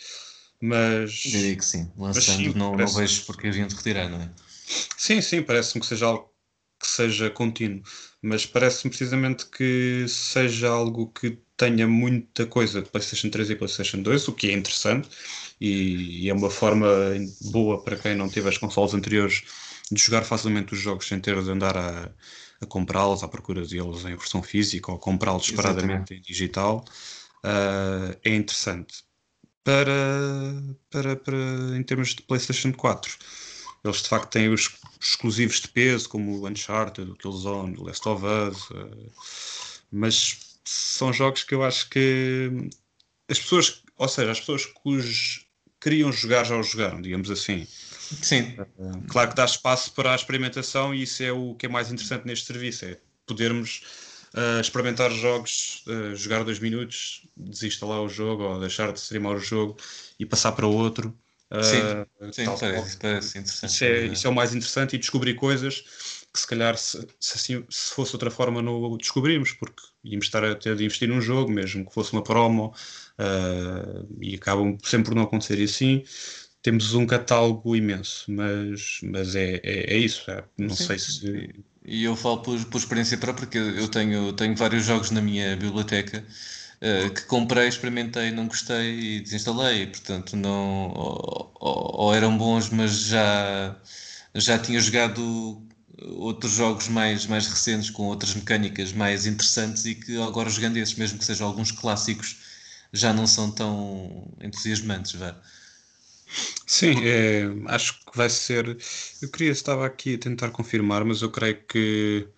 Mas. 0.60 1.10
Diria 1.10 1.56
que 1.56 1.64
sim, 1.64 1.90
lançando, 1.96 2.52
sim, 2.52 2.58
não, 2.58 2.72
parece... 2.72 2.94
não 2.94 3.00
vejo 3.00 3.26
porque 3.26 3.48
haviam 3.48 3.68
de 3.68 3.74
retirar, 3.74 4.08
não 4.08 4.20
é? 4.20 4.30
Sim, 4.96 5.20
sim, 5.20 5.42
parece-me 5.42 5.80
que 5.80 5.86
seja 5.86 6.06
algo 6.06 6.28
que 6.80 6.86
seja 6.86 7.30
contínuo, 7.30 7.82
mas 8.22 8.46
parece-me 8.46 8.90
precisamente 8.90 9.46
que 9.46 10.06
seja 10.08 10.68
algo 10.68 11.08
que 11.08 11.38
tenha 11.56 11.88
muita 11.88 12.46
coisa 12.46 12.80
de 12.80 12.88
PlayStation 12.88 13.30
3 13.30 13.50
e 13.50 13.56
PlayStation 13.56 14.00
2, 14.00 14.28
o 14.28 14.32
que 14.32 14.50
é 14.50 14.52
interessante 14.52 15.08
e, 15.60 16.24
e 16.24 16.30
é 16.30 16.34
uma 16.34 16.50
forma 16.50 16.86
boa 17.50 17.82
para 17.82 17.96
quem 17.96 18.14
não 18.14 18.28
teve 18.28 18.48
as 18.48 18.58
consoles 18.58 18.94
anteriores 18.94 19.42
de 19.90 20.00
jogar 20.00 20.22
facilmente 20.22 20.72
os 20.72 20.78
jogos 20.78 21.08
sem 21.08 21.18
ter 21.18 21.42
de 21.42 21.50
andar 21.50 21.76
a, 21.76 22.10
a 22.60 22.66
comprá-los 22.66 23.24
à 23.24 23.28
procura 23.28 23.66
deles 23.66 24.04
em 24.04 24.16
versão 24.16 24.42
física 24.42 24.92
ou 24.92 24.98
comprá-los 24.98 25.46
separadamente 25.46 26.14
em 26.14 26.20
digital. 26.20 26.84
Uh, 27.44 28.16
é 28.22 28.34
interessante. 28.34 29.04
Para, 29.68 30.62
para, 30.88 31.16
para, 31.16 31.76
em 31.76 31.82
termos 31.82 32.14
de 32.14 32.22
PlayStation 32.22 32.72
4, 32.72 33.18
eles 33.84 34.02
de 34.02 34.08
facto 34.08 34.30
têm 34.30 34.48
os 34.48 34.70
exclusivos 34.98 35.60
de 35.60 35.68
peso, 35.68 36.08
como 36.08 36.38
o 36.38 36.48
Uncharted, 36.48 37.10
o 37.10 37.14
Killzone, 37.14 37.76
o 37.76 37.84
Last 37.84 38.08
of 38.08 38.24
Us, 38.24 38.70
uh, 38.70 39.12
mas 39.92 40.56
são 40.64 41.12
jogos 41.12 41.44
que 41.44 41.54
eu 41.54 41.62
acho 41.62 41.90
que 41.90 42.70
as 43.28 43.38
pessoas, 43.38 43.82
ou 43.98 44.08
seja, 44.08 44.30
as 44.30 44.40
pessoas 44.40 44.64
que 44.64 45.44
queriam 45.78 46.10
jogar 46.10 46.44
já 46.44 46.58
os 46.58 46.68
jogaram, 46.70 47.02
digamos 47.02 47.30
assim. 47.30 47.66
Sim. 47.66 48.56
Claro 49.08 49.28
que 49.28 49.36
dá 49.36 49.44
espaço 49.44 49.92
para 49.92 50.12
a 50.12 50.16
experimentação 50.16 50.94
e 50.94 51.02
isso 51.02 51.22
é 51.22 51.30
o 51.30 51.54
que 51.54 51.66
é 51.66 51.68
mais 51.68 51.92
interessante 51.92 52.24
neste 52.24 52.46
serviço, 52.46 52.86
é 52.86 52.98
podermos 53.26 53.82
uh, 54.34 54.60
experimentar 54.60 55.10
jogos, 55.10 55.84
uh, 55.86 56.14
jogar 56.14 56.44
dois 56.44 56.58
minutos, 56.58 57.26
desinstalar 57.36 58.02
o 58.02 58.08
jogo 58.08 58.42
ou 58.44 58.60
deixar 58.60 58.92
de 58.92 58.98
streamar 58.98 59.36
o 59.36 59.40
jogo 59.40 59.76
e 60.18 60.26
passar 60.26 60.52
para 60.52 60.66
outro. 60.66 61.16
Uh, 61.50 61.62
sim, 61.62 62.32
sim 62.32 62.44
parece, 62.44 62.96
parece, 62.98 63.38
interessante. 63.38 63.70
Isso 63.70 63.84
é, 63.84 64.06
isso 64.06 64.26
é 64.26 64.30
o 64.30 64.34
mais 64.34 64.54
interessante 64.54 64.96
e 64.96 64.98
descobrir 64.98 65.34
coisas 65.34 65.82
que 66.32 66.38
se 66.38 66.46
calhar 66.46 66.76
se, 66.76 66.98
se, 67.18 67.34
assim, 67.34 67.64
se 67.68 67.94
fosse 67.94 68.14
outra 68.14 68.30
forma 68.30 68.60
não 68.60 68.96
descobrimos, 68.96 69.52
porque 69.52 69.82
íamos 70.04 70.26
estar 70.26 70.44
a 70.44 70.54
ter 70.54 70.76
de 70.76 70.84
investir 70.84 71.08
num 71.08 71.20
jogo, 71.20 71.50
mesmo 71.50 71.86
que 71.86 71.92
fosse 71.92 72.12
uma 72.12 72.22
promo, 72.22 72.74
uh, 73.18 74.16
e 74.20 74.34
acabam 74.34 74.76
sempre 74.84 75.10
por 75.10 75.14
não 75.16 75.24
acontecer 75.24 75.58
e 75.58 75.64
assim. 75.64 76.04
Temos 76.60 76.92
um 76.94 77.06
catálogo 77.06 77.74
imenso, 77.74 78.30
mas, 78.30 78.98
mas 79.02 79.34
é, 79.34 79.60
é, 79.62 79.94
é 79.94 79.96
isso. 79.96 80.30
É, 80.30 80.44
não 80.58 80.74
Sim. 80.74 80.86
sei 80.86 80.98
se. 80.98 81.64
E 81.90 82.04
eu 82.04 82.14
falo 82.16 82.42
por, 82.42 82.62
por 82.66 82.78
experiência 82.78 83.16
própria, 83.18 83.46
porque 83.46 83.58
eu 83.58 83.88
tenho, 83.88 84.32
tenho 84.34 84.54
vários 84.56 84.84
jogos 84.84 85.10
na 85.10 85.22
minha 85.22 85.56
biblioteca 85.56 86.24
uh, 86.82 87.10
que 87.14 87.22
comprei, 87.24 87.66
experimentei, 87.68 88.30
não 88.30 88.46
gostei 88.46 89.16
e 89.16 89.20
desinstalei. 89.20 89.86
Portanto, 89.86 90.36
não, 90.36 90.90
ou, 90.94 91.50
ou, 91.60 92.14
eram 92.14 92.36
bons, 92.36 92.68
mas 92.70 92.92
já, 93.00 93.74
já 94.34 94.58
tinha 94.58 94.80
jogado 94.80 95.66
outros 96.18 96.52
jogos 96.52 96.88
mais, 96.88 97.26
mais 97.26 97.46
recentes 97.46 97.90
com 97.90 98.04
outras 98.04 98.34
mecânicas 98.34 98.92
mais 98.92 99.26
interessantes 99.26 99.84
e 99.86 99.94
que 99.94 100.20
agora 100.20 100.50
jogando 100.50 100.76
esses, 100.76 100.94
mesmo 100.94 101.18
que 101.18 101.24
sejam 101.24 101.46
alguns 101.46 101.70
clássicos, 101.72 102.36
já 102.92 103.12
não 103.14 103.26
são 103.26 103.50
tão 103.50 104.30
entusiasmantes, 104.40 105.12
vá. 105.14 105.36
Sim, 106.68 107.02
é, 107.02 107.44
acho 107.72 107.98
que 108.04 108.14
vai 108.14 108.28
ser. 108.28 108.76
Eu 109.22 109.30
queria, 109.30 109.50
estava 109.50 109.86
aqui 109.86 110.16
a 110.16 110.18
tentar 110.18 110.50
confirmar, 110.50 111.02
mas 111.02 111.22
eu 111.22 111.30
creio 111.30 111.64
que 111.66 112.28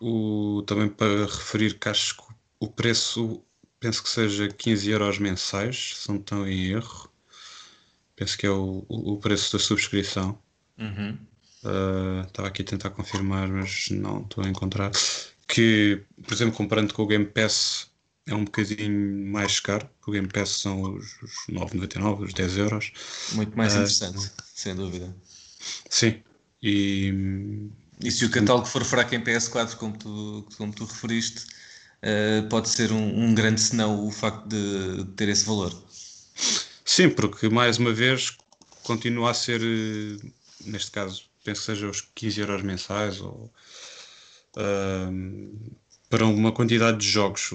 o, 0.00 0.62
também 0.68 0.88
para 0.88 1.26
referir 1.26 1.76
que 1.76 1.88
acho 1.88 2.16
que 2.16 2.22
o 2.60 2.68
preço 2.68 3.42
penso 3.80 4.04
que 4.04 4.08
seja 4.08 4.48
15 4.48 4.90
euros 4.90 5.18
mensais, 5.18 5.96
se 5.96 6.08
não 6.08 6.16
estão 6.18 6.46
em 6.46 6.70
erro. 6.70 7.10
Penso 8.14 8.38
que 8.38 8.46
é 8.46 8.50
o, 8.50 8.86
o 8.88 9.18
preço 9.18 9.56
da 9.56 9.58
subscrição. 9.58 10.38
Uhum. 10.78 11.18
Uh, 11.64 12.20
estava 12.28 12.46
aqui 12.46 12.62
a 12.62 12.66
tentar 12.66 12.90
confirmar, 12.90 13.48
mas 13.48 13.88
não 13.90 14.20
estou 14.20 14.44
a 14.44 14.48
encontrar. 14.48 14.92
Que, 15.48 16.04
por 16.22 16.32
exemplo, 16.32 16.54
comparando 16.54 16.94
com 16.94 17.02
o 17.02 17.06
Game 17.06 17.26
Pass, 17.26 17.89
é 18.30 18.34
um 18.34 18.44
bocadinho 18.44 19.26
mais 19.26 19.58
caro. 19.60 19.88
O 20.06 20.12
Game 20.12 20.28
Pass 20.28 20.50
são 20.50 20.82
os, 20.82 21.04
os 21.22 21.32
9,99, 21.50 22.26
os 22.26 22.32
10 22.32 22.56
euros. 22.58 22.92
Muito 23.32 23.56
mais 23.56 23.74
uh, 23.74 23.78
interessante, 23.78 24.30
sem 24.54 24.74
dúvida. 24.74 25.14
Sim. 25.88 26.22
E, 26.62 27.12
e 28.02 28.10
se 28.10 28.24
o 28.24 28.30
catálogo 28.30 28.66
for 28.66 28.84
fraco 28.84 29.14
em 29.14 29.20
PS4, 29.20 29.74
como 29.76 29.96
tu, 29.96 30.48
como 30.56 30.72
tu 30.72 30.84
referiste, 30.84 31.46
uh, 32.02 32.48
pode 32.48 32.68
ser 32.68 32.92
um, 32.92 33.24
um 33.24 33.34
grande 33.34 33.60
senão 33.60 34.06
o 34.06 34.10
facto 34.10 34.46
de 34.46 35.04
ter 35.16 35.28
esse 35.28 35.44
valor. 35.44 35.74
Sim, 36.84 37.10
porque 37.10 37.48
mais 37.48 37.78
uma 37.78 37.92
vez 37.92 38.36
continua 38.84 39.30
a 39.30 39.34
ser, 39.34 39.60
neste 40.64 40.90
caso, 40.90 41.24
penso 41.44 41.60
que 41.60 41.66
seja 41.66 41.88
os 41.88 42.00
15 42.14 42.40
euros 42.40 42.62
mensais 42.62 43.20
ou 43.20 43.52
uh, 44.56 45.79
para 46.10 46.26
uma 46.26 46.50
quantidade 46.50 46.98
de 46.98 47.08
jogos. 47.08 47.50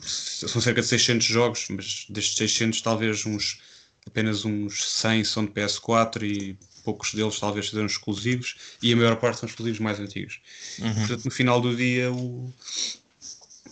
São 0.00 0.62
cerca 0.62 0.80
de 0.80 0.86
600 0.86 1.26
jogos, 1.26 1.66
mas 1.68 2.06
destes 2.08 2.36
600 2.36 2.80
talvez 2.80 3.26
uns 3.26 3.60
apenas 4.06 4.44
uns 4.44 4.84
100 4.84 5.24
são 5.24 5.44
de 5.44 5.50
PS4 5.50 6.22
e 6.22 6.56
poucos 6.84 7.14
deles 7.14 7.40
talvez 7.40 7.70
sejam 7.70 7.86
exclusivos 7.86 8.54
e 8.82 8.92
a 8.92 8.96
maior 8.96 9.16
parte 9.16 9.40
são 9.40 9.48
exclusivos 9.48 9.80
mais 9.80 9.98
antigos. 9.98 10.40
Uhum. 10.78 10.94
Portanto, 10.94 11.24
no 11.24 11.30
final 11.30 11.60
do 11.60 11.74
dia 11.74 12.12
o, 12.12 12.52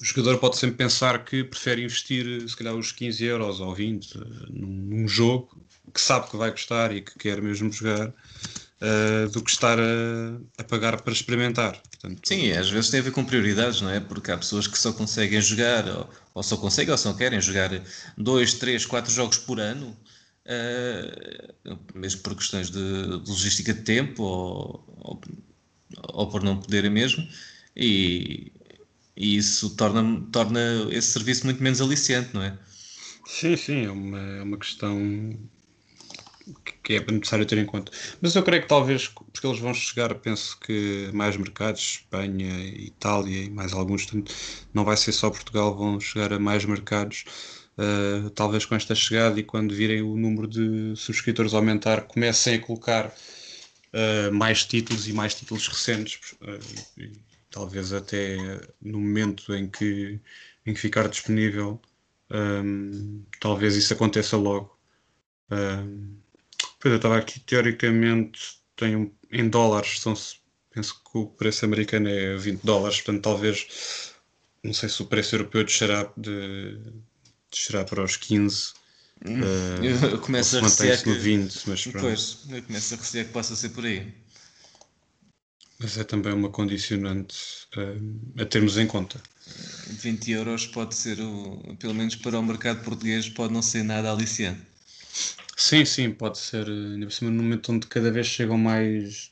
o, 0.00 0.04
jogador 0.04 0.38
pode 0.38 0.56
sempre 0.56 0.76
pensar 0.76 1.24
que 1.24 1.44
prefere 1.44 1.84
investir 1.84 2.48
se 2.48 2.56
calhar 2.56 2.74
os 2.74 2.90
15 2.90 3.22
euros 3.24 3.60
ou 3.60 3.74
20 3.74 4.14
num, 4.50 4.66
num 4.66 5.08
jogo 5.08 5.56
que 5.92 6.00
sabe 6.00 6.30
que 6.30 6.36
vai 6.36 6.50
gostar 6.50 6.96
e 6.96 7.02
que 7.02 7.16
quer 7.18 7.42
mesmo 7.42 7.70
jogar 7.70 8.12
uh, 8.82 9.30
do 9.30 9.42
que 9.42 9.50
estar 9.50 9.78
a, 9.78 10.38
a, 10.58 10.64
pagar 10.64 11.00
para 11.00 11.12
experimentar. 11.12 11.80
Portanto, 11.80 12.20
Sim, 12.26 12.50
às 12.52 12.68
vezes 12.68 12.90
tem 12.90 13.00
a 13.00 13.02
ver 13.02 13.12
com 13.12 13.24
prioridades, 13.24 13.80
não 13.80 13.90
é? 13.90 14.00
Porque 14.00 14.30
há 14.30 14.38
pessoas 14.38 14.66
que 14.66 14.78
só 14.78 14.92
conseguem 14.92 15.40
jogar, 15.40 15.86
ou, 15.88 16.10
ou 16.34 16.42
só 16.42 16.56
conseguem 16.56 16.90
ou 16.90 16.98
só 16.98 17.12
querem 17.14 17.40
jogar 17.40 17.70
dois, 18.18 18.54
três, 18.54 18.84
quatro 18.84 19.12
jogos 19.12 19.38
por 19.38 19.60
ano, 19.60 19.96
uh, 20.46 21.78
mesmo 21.94 22.20
por 22.22 22.34
questões 22.34 22.70
de, 22.70 23.20
de 23.20 23.30
logística 23.30 23.72
de 23.72 23.82
tempo 23.82 24.22
ou, 24.22 24.84
ou, 24.98 25.20
ou, 26.12 26.28
por 26.28 26.42
não 26.42 26.58
poderem 26.60 26.90
mesmo, 26.90 27.26
e, 27.76 28.52
e 29.16 29.36
isso 29.36 29.70
torna, 29.76 30.20
torna 30.32 30.60
esse 30.90 31.12
serviço 31.12 31.44
muito 31.44 31.62
menos 31.62 31.80
aliciante, 31.80 32.34
não 32.34 32.42
é? 32.42 32.58
Sim, 33.24 33.56
sim, 33.56 33.84
é 33.84 33.90
uma, 33.90 34.18
é 34.18 34.42
uma 34.42 34.58
questão 34.58 35.38
que 36.82 36.94
é 36.94 37.00
necessário 37.10 37.46
ter 37.46 37.58
em 37.58 37.66
conta. 37.66 37.92
Mas 38.20 38.34
eu 38.34 38.42
creio 38.42 38.62
que 38.62 38.68
talvez, 38.68 39.08
porque 39.08 39.46
eles 39.46 39.58
vão 39.58 39.74
chegar, 39.74 40.14
penso 40.16 40.58
que 40.60 41.10
mais 41.12 41.36
mercados, 41.36 41.80
Espanha, 41.80 42.66
Itália 42.68 43.44
e 43.44 43.50
mais 43.50 43.72
alguns, 43.72 44.06
não 44.72 44.84
vai 44.84 44.96
ser 44.96 45.12
só 45.12 45.30
Portugal, 45.30 45.76
vão 45.76 46.00
chegar 46.00 46.32
a 46.32 46.38
mais 46.38 46.64
mercados. 46.64 47.24
Uh, 47.78 48.28
talvez 48.30 48.66
com 48.66 48.74
esta 48.74 48.94
chegada 48.94 49.40
e 49.40 49.42
quando 49.42 49.74
virem 49.74 50.02
o 50.02 50.14
número 50.16 50.46
de 50.46 50.94
subscritores 50.94 51.54
aumentar, 51.54 52.02
comecem 52.02 52.56
a 52.56 52.60
colocar 52.60 53.06
uh, 53.06 54.32
mais 54.32 54.64
títulos 54.64 55.08
e 55.08 55.12
mais 55.12 55.34
títulos 55.34 55.66
recentes. 55.68 56.34
Uh, 56.42 57.00
e, 57.00 57.12
talvez 57.52 57.92
até 57.92 58.36
no 58.80 58.98
momento 58.98 59.54
em 59.54 59.68
que, 59.68 60.18
em 60.66 60.74
que 60.74 60.80
ficar 60.80 61.08
disponível, 61.08 61.80
um, 62.32 63.24
talvez 63.38 63.76
isso 63.76 63.92
aconteça 63.92 64.36
logo. 64.36 64.76
Um, 65.50 66.21
Pois 66.82 66.90
eu 66.90 66.96
estava 66.96 67.16
aqui, 67.16 67.38
teoricamente, 67.38 68.58
tem 68.74 69.12
em 69.30 69.48
dólares, 69.48 70.00
são, 70.00 70.14
penso 70.74 71.00
que 71.04 71.16
o 71.16 71.26
preço 71.26 71.64
americano 71.64 72.08
é 72.08 72.36
20 72.36 72.60
dólares, 72.62 73.00
portanto, 73.00 73.22
talvez, 73.22 74.12
não 74.64 74.74
sei 74.74 74.88
se 74.88 75.00
o 75.00 75.06
preço 75.06 75.36
europeu 75.36 75.62
descerá, 75.62 76.12
de, 76.16 76.76
descerá 77.48 77.84
para 77.84 78.02
os 78.02 78.16
15. 78.16 78.72
Hum, 79.24 79.42
uh, 79.42 79.84
eu 80.10 80.18
começo 80.18 80.58
a 80.58 80.62
recear 80.62 81.00
que... 81.00 81.08
no 81.08 81.20
20, 81.20 81.68
mas 81.68 81.86
pronto. 81.86 82.00
Pois, 82.00 82.38
eu 82.50 82.62
começo 82.64 82.94
a 82.94 82.96
recear 82.96 83.26
que 83.26 83.32
possa 83.32 83.54
ser 83.54 83.68
por 83.68 83.86
aí. 83.86 84.12
Mas 85.78 85.96
é 85.96 86.02
também 86.02 86.32
uma 86.32 86.50
condicionante 86.50 87.36
uh, 87.76 88.42
a 88.42 88.44
termos 88.44 88.76
em 88.76 88.88
conta. 88.88 89.22
20 89.86 90.32
euros 90.32 90.66
pode 90.66 90.96
ser, 90.96 91.20
o, 91.20 91.76
pelo 91.78 91.94
menos 91.94 92.16
para 92.16 92.36
o 92.36 92.42
mercado 92.42 92.82
português, 92.82 93.28
pode 93.28 93.52
não 93.52 93.62
ser 93.62 93.84
nada 93.84 94.10
aliciante. 94.10 94.72
Sim, 95.62 95.84
sim, 95.84 96.10
pode 96.10 96.38
ser. 96.38 96.66
Ainda 96.66 97.06
por 97.06 97.12
cima, 97.12 97.30
no 97.30 97.40
momento 97.40 97.72
onde 97.72 97.86
cada 97.86 98.10
vez 98.10 98.26
chegam 98.26 98.58
mais, 98.58 99.30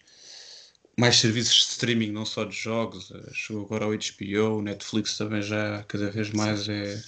mais 0.96 1.16
serviços 1.16 1.56
de 1.56 1.72
streaming, 1.72 2.12
não 2.12 2.24
só 2.24 2.44
de 2.44 2.54
jogos, 2.54 3.10
eh, 3.10 3.30
chegou 3.32 3.64
agora 3.64 3.84
ao 3.84 3.90
HBO, 3.90 4.58
o 4.58 4.62
Netflix 4.62 5.18
também 5.18 5.42
já 5.42 5.82
cada 5.88 6.08
vez 6.08 6.30
mais 6.30 6.68
é. 6.68 7.02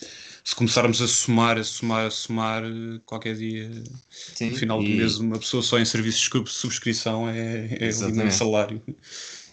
Se 0.45 0.57
começarmos 0.57 1.01
a 1.01 1.07
somar, 1.07 1.57
a 1.57 1.63
somar, 1.63 2.07
a 2.07 2.11
somar, 2.11 2.65
eh, 2.65 3.01
qualquer 3.07 3.37
dia, 3.37 3.71
sim, 4.11 4.51
no 4.51 4.57
final 4.57 4.83
e... 4.83 4.89
do 4.89 4.97
mês, 4.97 5.19
uma 5.19 5.39
pessoa 5.39 5.63
só 5.63 5.79
em 5.79 5.85
serviços 5.85 6.29
de 6.29 6.51
subscrição 6.51 7.29
é, 7.29 7.69
é 7.79 7.89
um 8.25 8.31
salário. 8.33 8.83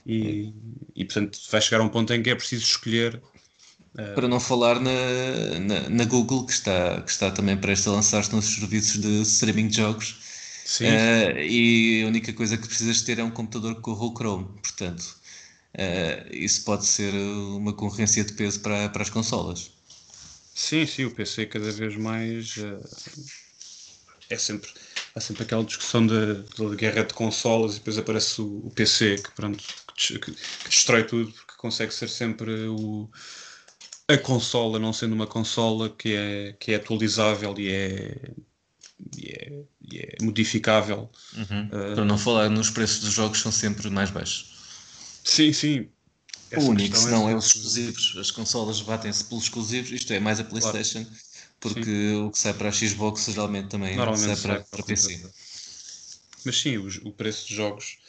E, 0.04 0.52
e 0.96 1.06
portanto 1.06 1.38
vai 1.52 1.62
chegar 1.62 1.82
a 1.82 1.84
um 1.84 1.90
ponto 1.90 2.12
em 2.12 2.24
que 2.24 2.32
é 2.32 2.36
preciso 2.36 2.64
escolher 2.64 3.22
para 3.94 4.28
não 4.28 4.40
falar 4.40 4.80
na, 4.80 5.60
na, 5.60 5.90
na, 5.90 6.06
Google, 6.06 6.46
que 6.46 6.54
está, 6.54 7.02
que 7.02 7.12
está 7.12 7.32
também 7.32 7.58
prestes 7.58 7.88
a 7.88 7.92
lançar-se 7.92 8.34
nos 8.34 8.46
serviços 8.46 9.02
de 9.02 9.22
streaming 9.22 9.68
de 9.68 9.78
jogos. 9.78 10.18
Sim. 10.66 10.86
Uh, 10.86 11.40
e 11.40 12.04
a 12.04 12.08
única 12.08 12.32
coisa 12.32 12.56
que 12.58 12.68
precisas 12.68 13.02
ter 13.02 13.18
é 13.18 13.24
um 13.24 13.32
computador 13.32 13.76
que 13.76 13.82
corra 13.82 14.06
o 14.06 14.14
Chrome. 14.14 14.48
Portanto, 14.62 15.02
uh, 15.02 16.36
isso 16.36 16.64
pode 16.64 16.86
ser 16.86 17.12
uma 17.14 17.74
concorrência 17.74 18.24
de 18.24 18.34
peso 18.34 18.60
para, 18.60 18.88
para 18.90 19.02
as 19.02 19.10
consolas. 19.10 19.72
Sim, 20.54 20.86
sim, 20.86 21.06
o 21.06 21.12
PC 21.12 21.48
cada 21.48 21.72
vez 21.72 21.96
mais 21.96 22.58
uh, 22.58 22.80
é 24.30 24.38
sempre 24.38 24.70
há 25.16 25.20
sempre 25.20 25.44
aquela 25.44 25.64
discussão 25.64 26.06
da, 26.06 26.44
guerra 26.76 27.04
de 27.04 27.14
consolas 27.14 27.74
e 27.74 27.80
depois 27.80 27.98
aparece 27.98 28.42
o, 28.42 28.68
o 28.68 28.72
PC 28.72 29.16
que 29.16 29.32
pronto 29.32 29.64
que, 29.96 30.20
que, 30.20 30.36
destrói 30.66 31.04
tudo 31.04 31.32
porque 31.32 31.54
consegue 31.58 31.94
ser 31.94 32.10
sempre 32.10 32.68
o 32.68 33.10
a 34.10 34.18
consola 34.18 34.80
não 34.80 34.92
sendo 34.92 35.14
uma 35.14 35.28
consola 35.28 35.88
que 35.88 36.16
é, 36.16 36.56
que 36.60 36.72
é 36.72 36.76
atualizável 36.76 37.54
e 37.60 37.70
é, 37.70 38.32
e 39.16 39.28
é, 39.30 39.64
e 39.82 40.00
é 40.00 40.18
modificável. 40.22 41.10
Uhum. 41.38 41.66
Uh, 41.68 41.96
Para 41.96 42.06
não 42.06 42.18
falar 42.18 42.50
nos 42.50 42.72
preços 42.72 43.02
dos 43.02 43.14
jogos 43.14 43.40
são 43.40 43.52
sempre 43.52 43.88
mais 43.90 44.10
baixos. 44.10 44.58
Sim, 45.24 45.54
sim. 45.54 45.88
Essa 46.50 46.66
o 46.66 46.70
único, 46.70 46.98
senão 46.98 47.30
é, 47.30 47.34
é 47.34 47.36
os 47.36 47.46
exclusivos. 47.46 48.18
As 48.18 48.32
consolas 48.32 48.82
batem-se 48.82 49.26
pelos 49.26 49.44
exclusivos, 49.44 49.92
isto 49.92 50.12
é 50.12 50.20
mais 50.20 50.40
a 50.40 50.44
Playstation, 50.44 51.04
claro. 51.04 51.20
porque 51.60 51.84
sim. 51.84 52.16
o 52.16 52.32
que 52.32 52.40
sai 52.40 52.54
para 52.56 52.70
a 52.70 52.72
Xbox 52.72 53.26
geralmente 53.26 53.68
também 53.68 53.96
sai 54.18 54.36
para, 54.38 54.62
para 54.62 54.84
PC. 54.84 55.24
Mas 56.44 56.60
sim, 56.60 56.78
o, 56.78 56.88
o 57.08 57.12
preço 57.14 57.48
de 57.48 57.56
jogos 57.56 58.00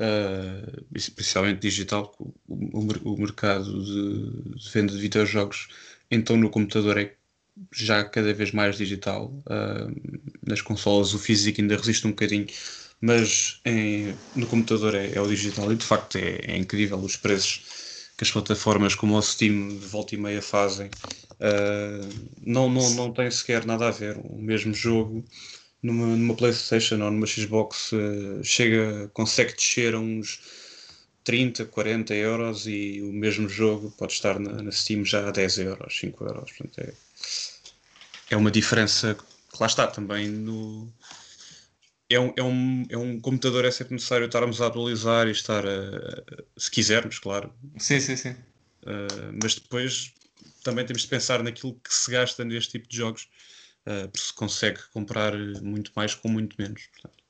uh, 0.00 0.86
especialmente 0.94 1.60
digital, 1.60 2.14
o, 2.18 2.32
o, 2.48 3.14
o 3.14 3.18
mercado 3.18 3.84
de, 3.84 4.58
de, 4.58 4.70
venda 4.70 4.92
de 4.92 4.98
videojogos, 4.98 5.68
então 6.10 6.36
no 6.36 6.50
computador 6.50 6.98
é 6.98 7.14
já 7.72 8.02
cada 8.04 8.32
vez 8.32 8.52
mais 8.52 8.76
digital. 8.76 9.32
Uh, 9.46 10.30
nas 10.46 10.62
consolas 10.62 11.12
o 11.12 11.18
físico 11.18 11.60
ainda 11.60 11.76
resiste 11.76 12.06
um 12.06 12.10
bocadinho, 12.10 12.46
mas 13.00 13.60
em, 13.64 14.14
no 14.34 14.46
computador 14.46 14.94
é, 14.94 15.12
é, 15.14 15.20
o 15.20 15.28
digital 15.28 15.70
e 15.72 15.76
de 15.76 15.84
facto 15.84 16.16
é, 16.16 16.40
é, 16.42 16.56
incrível 16.56 16.98
os 16.98 17.16
preços 17.16 17.62
que 18.16 18.24
as 18.24 18.30
plataformas 18.30 18.94
como 18.94 19.16
o 19.16 19.22
Steam 19.22 19.68
de 19.68 19.86
volta 19.86 20.14
e 20.14 20.18
meia 20.18 20.42
fazem. 20.42 20.90
Uh, 21.40 22.06
não, 22.44 22.68
não, 22.68 22.90
não 22.90 23.12
tem 23.12 23.30
sequer 23.30 23.64
nada 23.64 23.88
a 23.88 23.90
ver. 23.90 24.18
O 24.18 24.36
mesmo 24.36 24.74
jogo 24.74 25.24
numa, 25.82 26.06
numa 26.06 26.34
PlayStation 26.34 27.02
ou 27.02 27.10
numa 27.10 27.26
Xbox 27.26 27.92
uh, 27.92 28.42
chega, 28.42 29.08
consegue 29.12 29.54
descer 29.54 29.94
a 29.94 29.98
uns 29.98 30.40
30, 31.24 31.66
40 31.66 32.14
euros 32.14 32.66
e 32.66 33.00
o 33.02 33.12
mesmo 33.12 33.48
jogo 33.48 33.90
pode 33.96 34.12
estar 34.12 34.38
na, 34.38 34.62
na 34.62 34.72
Steam 34.72 35.04
já 35.04 35.28
a 35.28 35.30
10 35.30 35.58
euros, 35.58 35.98
5 35.98 36.24
euros. 36.24 36.52
Portanto, 36.52 36.78
é, 36.80 36.92
é 38.30 38.36
uma 38.36 38.50
diferença 38.50 39.14
que 39.14 39.60
lá 39.60 39.66
está 39.66 39.86
também 39.86 40.28
no. 40.28 40.92
É 42.08 42.18
um, 42.18 42.32
é, 42.36 42.42
um, 42.42 42.86
é 42.88 42.96
um 42.96 43.20
computador, 43.20 43.64
é 43.64 43.70
sempre 43.70 43.94
necessário 43.94 44.26
estarmos 44.26 44.60
a 44.60 44.66
atualizar 44.66 45.28
e 45.28 45.30
estar 45.30 45.64
a, 45.64 46.22
se 46.56 46.70
quisermos, 46.70 47.20
claro. 47.20 47.52
Sim, 47.78 48.00
sim, 48.00 48.16
sim. 48.16 48.30
Uh, 48.82 49.38
mas 49.40 49.54
depois 49.54 50.12
também 50.64 50.84
temos 50.84 51.02
de 51.02 51.08
pensar 51.08 51.42
naquilo 51.42 51.74
que 51.74 51.94
se 51.94 52.10
gasta 52.10 52.44
neste 52.44 52.72
tipo 52.72 52.88
de 52.88 52.96
jogos 52.96 53.28
uh, 53.90 54.08
porque 54.08 54.26
se 54.26 54.32
consegue 54.32 54.80
comprar 54.92 55.36
muito 55.62 55.90
mais 55.96 56.14
com 56.14 56.28
muito 56.28 56.56
menos. 56.58 56.86
Portanto. 56.86 57.24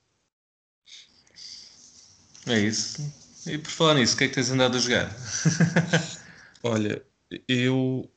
É 2.47 2.59
isso. 2.59 3.01
E 3.47 3.57
por 3.57 3.71
falar 3.71 3.95
nisso, 3.95 4.15
o 4.15 4.17
que 4.17 4.25
é 4.25 4.27
que 4.27 4.35
tens 4.35 4.51
andado 4.51 4.77
a 4.77 4.79
jogar? 4.79 5.15
Olha, 6.63 7.03
eu 7.47 8.09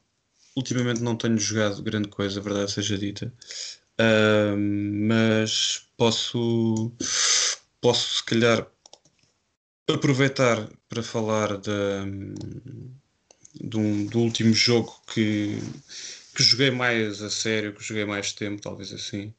ultimamente 0.57 1.00
não 1.00 1.16
tenho 1.16 1.38
jogado 1.38 1.83
grande 1.83 2.09
coisa, 2.09 2.40
a 2.40 2.42
verdade 2.42 2.72
seja 2.72 2.98
dita, 2.98 3.33
uh, 4.00 4.57
mas 4.57 5.87
posso, 5.96 6.92
posso 7.80 8.18
se 8.18 8.24
calhar 8.24 8.66
aproveitar 9.88 10.68
para 10.88 11.02
falar 11.02 11.59
de, 11.59 11.70
de 13.61 13.76
um, 13.76 14.07
do 14.07 14.20
último 14.20 14.54
jogo 14.54 14.94
que, 15.12 15.59
que 16.35 16.42
joguei 16.42 16.70
mais 16.70 17.23
a 17.23 17.31
sério, 17.31 17.73
que 17.73 17.83
joguei 17.83 18.05
mais 18.05 18.33
tempo, 18.33 18.61
talvez 18.61 18.92
assim, 18.92 19.33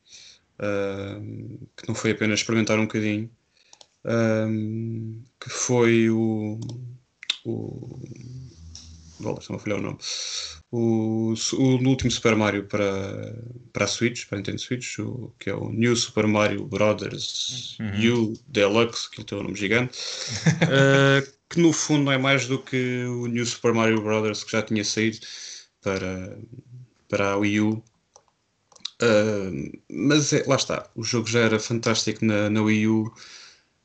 uh, 0.60 1.68
que 1.76 1.88
não 1.88 1.96
foi 1.96 2.12
apenas 2.12 2.40
experimentar 2.40 2.80
um 2.80 2.84
bocadinho, 2.84 3.30
uh, 4.06 5.24
que 5.40 5.50
foi 5.50 6.10
o. 6.10 6.60
o 7.46 8.00
Bola, 9.20 9.40
se 9.42 9.50
não 9.52 9.60
falhar 9.60 9.80
o 9.80 9.82
nome. 9.82 9.98
O, 10.72 11.34
o, 11.54 11.88
último 11.88 12.12
Super 12.12 12.36
Mario 12.36 12.66
para, 12.66 13.34
para 13.72 13.86
a 13.86 13.88
Switch, 13.88 14.26
para 14.26 14.38
a 14.38 14.40
Nintendo 14.40 14.60
Switch, 14.60 15.00
o, 15.00 15.34
que 15.40 15.50
é 15.50 15.56
o 15.56 15.72
New 15.72 15.96
Super 15.96 16.28
Mario 16.28 16.66
Brothers 16.66 17.78
uhum. 17.80 18.32
U 18.32 18.34
Deluxe, 18.48 19.10
que 19.10 19.24
tem 19.24 19.38
um 19.38 19.44
nome 19.44 19.56
gigante, 19.56 19.98
uh, 20.64 21.32
que 21.50 21.62
no 21.62 21.72
fundo 21.72 22.04
não 22.04 22.12
é 22.12 22.18
mais 22.18 22.48
do 22.48 22.60
que 22.60 23.06
o 23.06 23.28
New 23.28 23.46
Super 23.46 23.74
Mario 23.74 24.02
Brothers 24.02 24.44
que 24.44 24.52
já 24.52 24.62
tinha 24.62 24.84
saído 24.84 25.20
para, 25.82 26.38
para 27.08 27.32
a 27.32 27.38
Wii 27.38 27.62
U. 27.62 27.84
Uh, 29.02 29.72
mas 29.89 30.32
é, 30.32 30.44
lá 30.48 30.56
está, 30.56 30.89
o 30.96 31.04
jogo 31.04 31.28
já 31.28 31.41
era 31.41 31.60
fantástico 31.60 32.24
na, 32.24 32.50
na 32.50 32.62
Wii 32.62 32.88
U, 32.88 33.13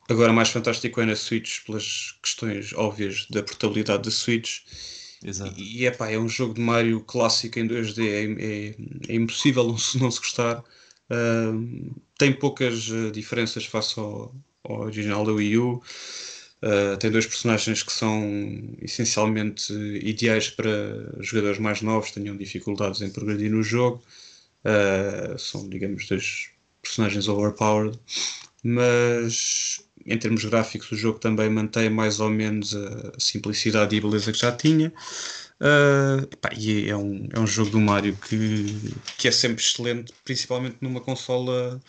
agora 0.09 0.33
mais 0.33 0.50
fantástico 0.50 1.00
é 1.00 1.06
na 1.06 1.16
Switch 1.16 1.64
pelas 1.66 2.16
questões 2.22 2.72
óbvias 2.74 3.26
da 3.30 3.42
portabilidade 3.42 4.04
da 4.04 4.11
Switch. 4.11 4.61
Exato. 5.22 5.54
E 5.61 5.85
é 5.85 5.90
pá, 5.90 6.11
é 6.11 6.18
um 6.18 6.28
jogo 6.28 6.54
de 6.54 6.61
Mario 6.61 7.00
clássico 7.00 7.59
em 7.59 7.68
2D, 7.68 8.06
é, 8.09 9.12
é, 9.12 9.12
é 9.12 9.14
impossível 9.14 9.66
não 9.66 9.78
se, 9.78 9.98
não 9.98 10.11
se 10.11 10.18
gostar. 10.18 10.64
Uh, 11.11 11.94
tem 12.16 12.33
poucas 12.33 12.88
uh, 12.88 13.11
diferenças 13.11 13.66
face 13.66 13.98
ao, 13.98 14.35
ao, 14.64 14.80
original 14.83 15.24
da 15.24 15.33
Wii 15.33 15.59
U. 15.59 15.83
Uh, 16.62 16.96
tem 16.99 17.11
dois 17.11 17.27
personagens 17.27 17.83
que 17.83 17.92
são 17.92 18.77
essencialmente 18.83 19.73
ideais 19.73 20.51
para 20.51 20.70
jogadores 21.18 21.59
mais 21.59 21.81
novos, 21.81 22.11
tenham 22.11 22.37
dificuldades 22.37 23.01
em 23.01 23.11
progredir 23.11 23.51
no 23.51 23.62
jogo. 23.62 24.03
Uh, 24.62 25.38
são, 25.38 25.68
digamos, 25.68 26.07
dois 26.07 26.51
personagens 26.83 27.29
overpowered, 27.29 27.99
mas 28.62 29.83
em 30.05 30.18
termos 30.18 30.44
gráficos 30.44 30.92
o 30.92 30.96
jogo 30.96 31.18
também 31.18 31.49
mantém 31.49 31.88
mais 31.88 32.20
ou 32.20 32.31
menos 32.31 32.75
a 32.75 33.18
simplicidade 33.18 33.94
e 33.94 33.99
a 33.99 34.03
beleza 34.03 34.33
que 34.33 34.38
já 34.38 34.53
tinha. 34.53 34.92
Uh, 35.61 36.27
pá, 36.38 36.51
e 36.57 36.88
é 36.88 36.96
um, 36.96 37.29
é 37.33 37.38
um 37.38 37.46
jogo 37.46 37.70
do 37.70 37.81
Mario 37.81 38.16
que, 38.16 38.94
que 39.18 39.29
é 39.29 39.31
sempre 39.31 39.62
excelente, 39.62 40.12
principalmente 40.25 40.79
numa 40.81 41.01
consola 41.01 41.81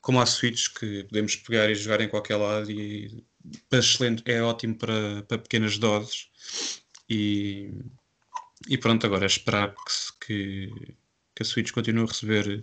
como 0.00 0.20
a 0.20 0.26
Switch, 0.26 0.68
que 0.78 1.04
podemos 1.04 1.34
pegar 1.36 1.70
e 1.70 1.74
jogar 1.74 2.00
em 2.00 2.08
qualquer 2.08 2.36
lado 2.36 2.70
e 2.70 3.24
excelente, 3.70 4.22
é 4.26 4.42
ótimo 4.42 4.74
para, 4.74 5.22
para 5.22 5.38
pequenas 5.38 5.78
doses. 5.78 6.28
E, 7.08 7.70
e 8.68 8.78
pronto, 8.78 9.06
agora 9.06 9.24
é 9.24 9.26
esperar 9.26 9.74
que, 10.20 10.70
que 11.34 11.42
a 11.42 11.44
Switch 11.44 11.70
continue 11.70 12.04
a 12.04 12.06
receber 12.06 12.60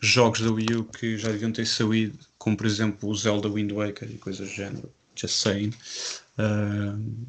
jogos 0.00 0.40
da 0.40 0.50
Wii 0.50 0.76
U 0.76 0.84
que 0.84 1.18
já 1.18 1.28
deviam 1.28 1.52
ter 1.52 1.66
saído, 1.66 2.18
como 2.38 2.56
por 2.56 2.66
exemplo 2.66 3.08
o 3.08 3.14
Zelda 3.14 3.48
Wind 3.48 3.72
Waker 3.72 4.10
e 4.10 4.18
coisas 4.18 4.48
do 4.48 4.54
género. 4.54 4.92
Just 5.16 5.42
saying. 5.42 5.72
Uh, 6.38 7.26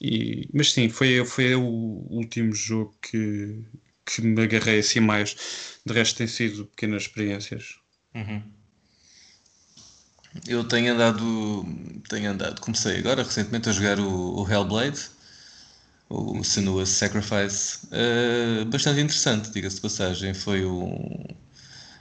e, 0.00 0.48
mas 0.52 0.72
sim, 0.72 0.88
foi, 0.88 1.24
foi 1.24 1.54
o 1.54 1.62
último 1.62 2.52
jogo 2.52 2.94
que, 3.02 3.62
que 4.04 4.22
me 4.22 4.42
agarrei 4.42 4.78
assim 4.78 5.00
mais. 5.00 5.78
De 5.84 5.92
resto, 5.92 6.18
tem 6.18 6.26
sido 6.26 6.66
pequenas 6.66 7.02
experiências. 7.02 7.78
Uhum. 8.14 8.42
Eu 10.46 10.64
tenho 10.64 10.92
andado, 10.94 11.64
tenho 12.08 12.30
andado, 12.30 12.60
comecei 12.60 12.98
agora 12.98 13.22
recentemente 13.22 13.68
a 13.68 13.72
jogar 13.72 13.98
o, 13.98 14.42
o 14.42 14.50
Hellblade, 14.50 15.08
o 16.08 16.42
Senua's 16.44 16.88
Sacrifice, 16.90 17.86
uh, 17.86 18.64
bastante 18.66 19.00
interessante, 19.00 19.50
diga-se 19.50 19.76
de 19.76 19.82
passagem. 19.82 20.34
Foi 20.34 20.64
um. 20.64 21.24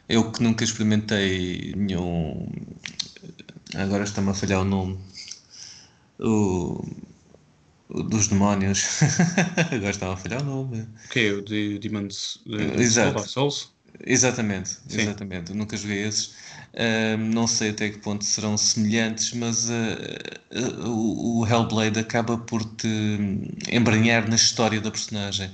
Eu 0.08 0.32
que 0.32 0.44
nunca 0.44 0.64
experimentei 0.64 1.74
nenhum. 1.76 2.48
Agora 3.76 4.04
está-me 4.04 4.30
a 4.30 4.34
falhar 4.34 4.62
o 4.62 4.66
nome. 4.66 5.00
o, 6.20 6.84
o 7.90 8.04
dos 8.04 8.28
demónios. 8.28 9.02
Agora 9.72 9.90
estava 9.90 10.14
a 10.14 10.18
falhar 10.18 10.42
o 10.42 10.46
nome. 10.46 10.82
O 11.06 11.10
que 11.10 11.20
é? 11.20 11.32
O 11.34 11.42
de 11.42 11.80
Demon's 11.80 12.40
de 12.46 12.82
Exato. 12.82 13.28
Souls? 13.28 13.75
Exatamente, 14.04 14.70
Sim. 14.88 15.02
exatamente. 15.02 15.52
Eu 15.52 15.56
nunca 15.56 15.78
joguei 15.78 16.04
esses. 16.04 16.34
Uh, 16.74 17.18
não 17.18 17.48
sei 17.48 17.70
até 17.70 17.90
que 17.90 18.00
ponto 18.00 18.26
serão 18.26 18.58
semelhantes, 18.58 19.32
mas 19.34 19.70
uh, 19.70 20.84
uh, 20.84 21.40
o, 21.40 21.48
Hellblade 21.48 21.98
acaba 22.00 22.38
por 22.38 22.66
te 22.66 22.88
embranhar 23.72 24.28
na 24.28 24.36
história 24.36 24.82
da 24.82 24.92
personagem. 24.92 25.50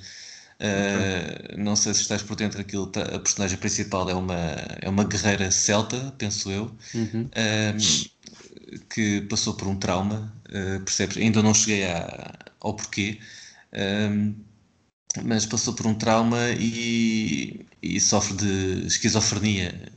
Okay. 0.58 1.58
Não 1.58 1.76
sei 1.76 1.94
se 1.94 2.02
estás 2.02 2.22
por 2.22 2.36
dentro 2.36 2.58
daquilo. 2.60 2.88
Tá, 2.88 3.02
a 3.02 3.20
personagem 3.20 3.58
principal 3.58 4.10
é 4.10 4.14
uma, 4.14 4.36
é 4.82 4.90
uma 4.90 5.04
guerreira 5.04 5.50
celta, 5.50 6.14
penso 6.18 6.52
eu, 6.52 6.72
uhum. 6.94 7.28
que 8.90 9.22
passou 9.22 9.56
por 9.56 9.68
um 9.68 9.76
trauma. 9.76 10.32
percebes? 10.86 11.18
Ainda 11.18 11.42
não 11.42 11.54
cheguei 11.54 11.86
a, 11.86 12.32
ao 12.60 12.76
porquê 12.76 13.20
mas 15.24 15.46
passou 15.46 15.74
por 15.74 15.88
um 15.88 15.94
trauma 15.94 16.52
e, 16.60 17.66
e 17.82 18.00
sofre 18.00 18.36
de 18.36 18.88
esquizofrenia. 18.88 19.92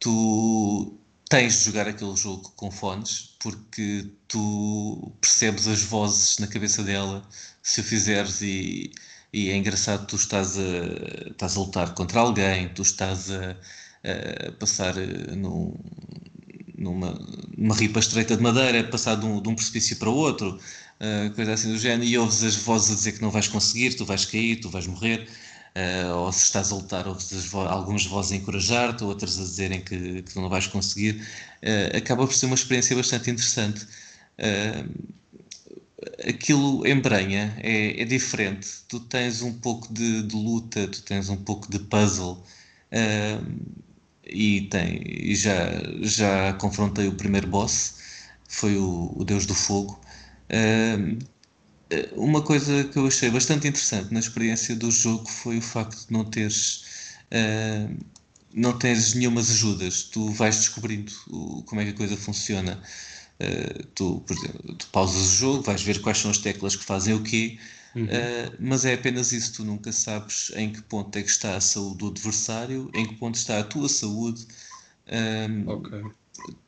Tu 0.00 0.98
tens 1.28 1.58
de 1.60 1.64
jogar 1.66 1.88
aquele 1.88 2.16
jogo 2.16 2.52
com 2.56 2.70
fones 2.70 3.36
porque 3.40 4.10
tu 4.28 5.12
percebes 5.20 5.66
as 5.66 5.82
vozes 5.82 6.38
na 6.38 6.46
cabeça 6.46 6.82
dela 6.82 7.26
se 7.62 7.80
o 7.80 7.84
fizeres 7.84 8.42
e, 8.42 8.92
e 9.32 9.50
é 9.50 9.56
engraçado 9.56 10.06
tu 10.06 10.16
estás 10.16 10.58
a, 10.58 11.30
estás 11.30 11.56
a 11.56 11.60
lutar 11.60 11.94
contra 11.94 12.20
alguém, 12.20 12.68
tu 12.74 12.82
estás 12.82 13.30
a, 13.30 13.56
a 14.48 14.52
passar 14.52 14.96
eh, 14.98 15.34
num, 15.36 15.74
numa, 16.82 17.74
ripa 17.74 18.00
estreita 18.00 18.36
de 18.36 18.42
madeira, 18.42 18.84
passar 18.84 19.16
de 19.16 19.24
um, 19.26 19.40
de 19.40 19.48
um 19.48 19.54
precipício 19.54 19.96
para 19.96 20.10
outro, 20.10 20.58
coisa 21.34 21.52
assim 21.52 21.72
do 21.72 21.78
género, 21.78 22.04
e 22.04 22.16
ouves 22.18 22.42
as 22.44 22.56
vozes 22.56 22.92
a 22.92 22.94
dizer 22.94 23.12
que 23.12 23.22
não 23.22 23.30
vais 23.30 23.48
conseguir, 23.48 23.94
tu 23.94 24.04
vais 24.04 24.24
cair, 24.24 24.60
tu 24.60 24.68
vais 24.70 24.86
morrer, 24.86 25.28
uh, 25.76 26.16
ou 26.16 26.32
se 26.32 26.44
estás 26.44 26.70
a 26.72 26.76
lutar, 26.76 27.06
ouves 27.08 27.30
vo 27.46 27.60
algumas 27.60 28.04
vozes 28.06 28.32
a 28.32 28.36
encorajar-te, 28.36 29.04
outras 29.04 29.38
a 29.38 29.42
dizerem 29.42 29.80
que, 29.80 30.22
que 30.22 30.36
não 30.36 30.48
vais 30.48 30.66
conseguir, 30.66 31.22
uh, 31.62 31.96
acaba 31.96 32.26
por 32.26 32.34
ser 32.34 32.46
uma 32.46 32.54
experiência 32.54 32.94
bastante 32.96 33.30
interessante. 33.30 33.86
aquilo 36.28 36.86
embranha, 36.86 37.54
é, 37.58 38.00
é, 38.02 38.04
diferente, 38.04 38.68
tu 38.88 39.00
tens 39.00 39.42
um 39.42 39.52
pouco 39.52 39.92
de, 39.92 40.22
de, 40.22 40.34
luta, 40.34 40.86
tu 40.88 41.02
tens 41.02 41.28
um 41.28 41.36
pouco 41.36 41.70
de 41.70 41.78
puzzle, 41.78 42.42
e, 44.24 44.62
tem, 44.62 45.00
e 45.04 45.34
já, 45.34 45.54
já 46.02 46.52
confrontei 46.54 47.06
o 47.08 47.14
primeiro 47.14 47.46
boss, 47.48 47.94
foi 48.48 48.76
o, 48.76 49.12
o 49.16 49.24
Deus 49.24 49.46
do 49.46 49.54
Fogo. 49.54 50.01
Uma 52.12 52.42
coisa 52.42 52.84
que 52.84 52.98
eu 52.98 53.06
achei 53.06 53.30
bastante 53.30 53.68
interessante 53.68 54.12
na 54.12 54.20
experiência 54.20 54.74
do 54.74 54.90
jogo 54.90 55.28
foi 55.28 55.58
o 55.58 55.62
facto 55.62 56.06
de 56.06 56.12
não 56.12 56.24
teres 56.24 56.84
não 58.54 58.78
tens 58.78 59.14
nenhumas 59.14 59.50
ajudas, 59.50 60.04
tu 60.04 60.30
vais 60.32 60.56
descobrindo 60.56 61.12
o, 61.28 61.62
como 61.62 61.80
é 61.80 61.84
que 61.84 61.90
a 61.90 61.94
coisa 61.94 62.16
funciona. 62.16 62.82
Uh, 63.40 63.86
tu, 63.94 64.20
por 64.20 64.36
exemplo, 64.36 64.74
tu 64.74 64.86
pausas 64.88 65.22
o 65.22 65.36
jogo, 65.36 65.62
vais 65.62 65.82
ver 65.82 66.00
quais 66.00 66.18
são 66.18 66.30
as 66.30 66.38
teclas 66.38 66.76
que 66.76 66.84
fazem 66.84 67.14
o 67.14 67.22
quê, 67.22 67.58
Uhum. 67.94 68.04
Uh, 68.04 68.56
mas 68.58 68.86
é 68.86 68.94
apenas 68.94 69.32
isso, 69.32 69.52
tu 69.52 69.64
nunca 69.64 69.92
sabes 69.92 70.50
em 70.56 70.72
que 70.72 70.80
ponto 70.82 71.14
é 71.18 71.22
que 71.22 71.28
está 71.28 71.56
a 71.56 71.60
saúde 71.60 71.98
do 71.98 72.08
adversário, 72.08 72.90
em 72.94 73.06
que 73.06 73.16
ponto 73.16 73.34
está 73.34 73.58
a 73.58 73.64
tua 73.64 73.88
saúde. 73.88 74.46
Um, 75.06 75.68
okay. 75.68 76.04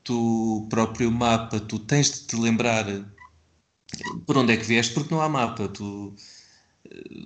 Tu 0.03 0.67
próprio 0.69 1.11
mapa, 1.11 1.59
tu 1.61 1.79
tens 1.79 2.13
de 2.13 2.27
te 2.27 2.37
lembrar 2.37 2.85
por 4.27 4.37
onde 4.39 4.53
é 4.53 4.57
que 4.57 4.65
vieste, 4.65 4.95
porque 4.95 5.15
não 5.15 5.21
há 5.21 5.29
mapa. 5.29 5.69
Tu, 5.69 6.15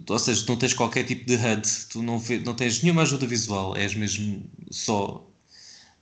ou 0.09 0.19
seja, 0.19 0.45
tu 0.45 0.49
não 0.51 0.59
tens 0.59 0.75
qualquer 0.75 1.05
tipo 1.05 1.25
de 1.27 1.35
HUD, 1.37 1.69
tu 1.91 2.03
não, 2.03 2.19
vê, 2.19 2.39
não 2.39 2.55
tens 2.55 2.83
nenhuma 2.83 3.03
ajuda 3.03 3.27
visual, 3.27 3.77
és 3.77 3.95
mesmo 3.95 4.43
só 4.71 5.27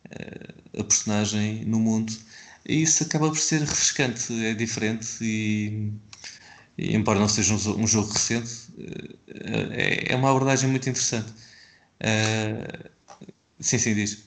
uh, 0.07 0.81
a 0.81 0.85
personagem 0.85 1.65
no 1.65 1.81
mundo. 1.81 2.13
E 2.69 2.83
isso 2.83 3.03
acaba 3.05 3.29
por 3.29 3.39
ser 3.39 3.61
refrescante, 3.61 4.33
é 4.45 4.55
diferente 4.55 5.19
e 5.23 5.93
e, 6.79 6.95
embora 6.95 7.19
não 7.19 7.29
seja 7.29 7.55
um, 7.55 7.83
um 7.83 7.87
jogo 7.87 8.13
recente, 8.13 8.69
eh, 8.79 10.09
é, 10.09 10.13
é, 10.13 10.17
uma 10.17 10.31
abordagem 10.31 10.69
muito 10.71 10.89
interessante. 10.89 11.31
Uh, 12.01 12.91
sim, 13.61 13.79
sim, 13.79 13.95
diz. 13.95 14.27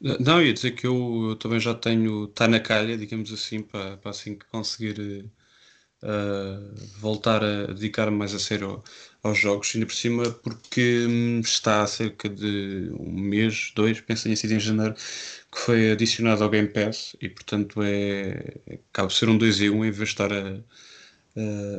Não, 0.00 0.42
ia 0.42 0.52
dizer 0.54 0.72
que 0.72 0.86
eu, 0.86 1.30
eu 1.30 1.36
também 1.36 1.60
já 1.60 1.74
tenho, 1.74 2.26
está 2.26 2.48
na 2.48 2.60
calha, 2.60 2.96
digamos 2.98 3.32
assim, 3.32 3.62
para, 3.62 3.96
para 3.98 4.10
assim 4.10 4.36
que 4.36 4.46
conseguir 4.46 4.98
uh, 5.00 5.30
voltar 6.98 7.42
a 7.44 7.66
dedicar-me 7.66 8.16
mais 8.16 8.34
a 8.34 8.38
sério 8.38 8.82
aos 9.22 9.38
jogos, 9.38 9.72
ainda 9.74 9.86
por 9.86 9.94
cima, 9.94 10.30
porque 10.30 11.06
hum, 11.08 11.40
está 11.40 11.82
há 11.82 11.86
cerca 11.86 12.28
de 12.28 12.90
um 12.98 13.12
mês, 13.20 13.72
dois, 13.74 14.00
penso 14.00 14.22
que 14.22 14.28
tenha 14.28 14.36
sido 14.36 14.52
em 14.54 14.60
janeiro, 14.60 14.94
que 14.94 15.58
foi 15.60 15.92
adicionado 15.92 16.44
ao 16.44 16.50
Game 16.50 16.68
Pass 16.68 17.16
e, 17.20 17.28
portanto, 17.28 17.80
é, 17.82 18.56
acaba 18.92 19.08
de 19.08 19.14
ser 19.14 19.28
um 19.28 19.38
2 19.38 19.60
e 19.60 19.70
1 19.70 19.76
um, 19.76 19.84
em 19.84 19.90
vez 19.90 20.08
de 20.08 20.14
estar 20.14 20.32
a 20.32 20.60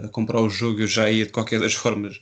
a 0.06 0.08
comprar 0.10 0.40
o 0.42 0.50
jogo, 0.50 0.82
eu 0.82 0.88
já 0.88 1.10
ia 1.10 1.26
de 1.26 1.32
qualquer 1.32 1.60
das 1.60 1.74
formas 1.74 2.20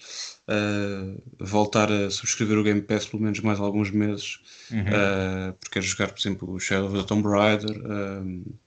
uh, 0.50 1.22
voltar 1.40 1.92
a 1.92 2.10
subscrever 2.10 2.58
o 2.58 2.64
Game 2.64 2.82
Pass 2.82 3.06
pelo 3.06 3.24
menos 3.24 3.40
mais 3.40 3.60
alguns 3.60 3.92
meses, 3.92 4.40
uhum. 4.72 4.80
uh, 4.82 5.54
porque 5.60 5.74
quero 5.74 5.86
jogar, 5.86 6.12
por 6.12 6.20
exemplo, 6.20 6.52
o 6.52 6.60
Shadow 6.60 6.88
of 6.88 6.98
the 6.98 7.04
Tomb 7.04 7.28
Raider, 7.28 7.82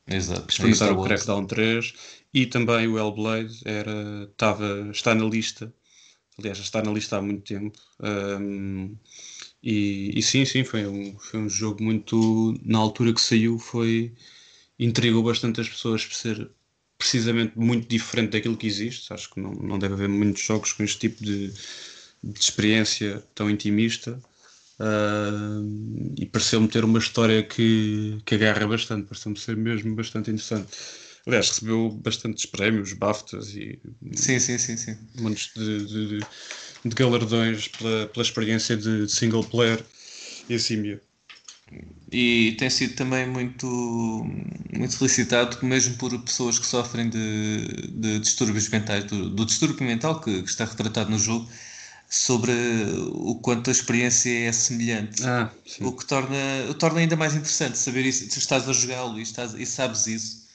Exato. 0.07 0.47
experimentar 0.49 0.93
o 0.93 1.03
Crackdown 1.03 1.47
3 1.47 1.95
e 2.33 2.47
também 2.47 2.87
o 2.87 2.99
Hellblade 2.99 3.61
era, 3.65 4.29
estava, 4.31 4.89
está 4.93 5.15
na 5.15 5.25
lista. 5.25 5.73
Aliás, 6.39 6.59
já 6.59 6.65
está 6.65 6.83
na 6.83 6.93
lista 6.93 7.17
há 7.17 7.23
muito 7.23 7.43
tempo. 7.43 7.79
Um, 8.01 8.97
e, 9.63 10.13
e, 10.17 10.23
sim, 10.23 10.45
sim, 10.45 10.63
foi 10.63 10.87
um, 10.87 11.19
foi 11.19 11.41
um 11.41 11.49
jogo 11.49 11.83
muito. 11.83 12.55
Na 12.63 12.79
altura 12.79 13.13
que 13.13 13.21
saiu, 13.21 13.59
foi. 13.59 14.15
intrigou 14.79 15.23
bastante 15.23 15.61
as 15.61 15.69
pessoas 15.69 16.05
por 16.05 16.15
ser 16.15 16.51
precisamente 16.99 17.57
muito 17.57 17.89
diferente 17.89 18.33
daquilo 18.33 18.57
que 18.57 18.67
existe. 18.67 19.13
Acho 19.13 19.31
que 19.31 19.41
não, 19.41 19.53
não 19.53 19.79
deve 19.79 19.95
haver 19.95 20.09
muitos 20.09 20.43
jogos 20.43 20.73
com 20.73 20.83
este 20.83 20.99
tipo 20.99 21.25
de, 21.25 21.53
de 22.23 22.41
experiência 22.41 23.23
tão 23.35 23.49
intimista. 23.49 24.21
Uh, 24.81 26.15
e 26.17 26.27
pareceu-me 26.27 26.69
ter 26.69 26.85
uma 26.85 26.99
história 26.99 27.43
que, 27.43 28.19
que 28.25 28.35
agarra 28.35 28.67
bastante, 28.67 29.07
pareceu-me 29.07 29.39
ser 29.39 29.57
mesmo 29.57 29.95
bastante 29.95 30.31
interessante. 30.31 30.69
Aliás, 31.27 31.49
recebeu 31.49 31.91
bastantes 31.91 32.47
prémios, 32.47 32.93
BAFTAs 32.93 33.49
e 33.55 33.79
sim, 34.15 34.39
sim, 34.39 34.57
sim, 34.57 34.77
sim. 34.77 34.97
montes 35.17 35.51
de, 35.55 35.85
de, 35.85 36.19
de 36.19 36.95
galardões 36.95 37.69
pela, 37.69 38.07
pela 38.07 38.25
experiência 38.25 38.77
de 38.77 39.09
single 39.09 39.45
player 39.45 39.85
e 40.49 40.55
assim 40.55 40.77
mesmo 40.77 41.08
e 42.11 42.57
tem 42.59 42.71
sido 42.71 42.95
também 42.95 43.27
muito, 43.27 43.67
muito 44.73 44.95
solicitado, 44.95 45.59
mesmo 45.65 45.97
por 45.97 46.19
pessoas 46.21 46.59
que 46.59 46.67
sofrem 46.67 47.09
de, 47.09 47.67
de 47.91 48.19
distúrbios 48.21 48.69
mentais, 48.69 49.05
do, 49.05 49.29
do 49.29 49.45
distúrbio 49.45 49.87
mental 49.87 50.21
que, 50.21 50.43
que, 50.43 50.49
está 50.49 50.65
retratado 50.65 51.11
no 51.11 51.19
jogo, 51.19 51.49
sobre 52.09 52.53
o 53.13 53.35
quanto 53.35 53.69
a 53.69 53.73
experiência 53.73 54.31
é 54.49 54.53
semelhante. 54.53 55.23
Ah, 55.23 55.51
o 55.81 55.93
que 55.93 56.07
torna, 56.07 56.37
torna 56.79 57.01
ainda 57.01 57.17
mais 57.17 57.35
interessante 57.35 57.77
saber 57.77 58.07
isso. 58.07 58.31
Se 58.31 58.39
estás 58.39 58.67
a 58.67 58.73
jogá-lo 58.73 59.19
e, 59.19 59.23
estás, 59.23 59.53
e 59.53 59.67
sabes 59.67 60.07
isso, 60.07 60.47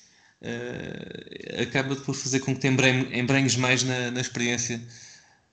uh, 0.41 1.61
acaba 1.61 1.95
por 1.95 2.15
fazer 2.15 2.39
com 2.39 2.55
que 2.55 2.61
te 2.61 2.67
embrenhes 2.67 3.55
mais 3.55 3.83
na, 3.83 4.09
na 4.09 4.21
experiência 4.21 4.81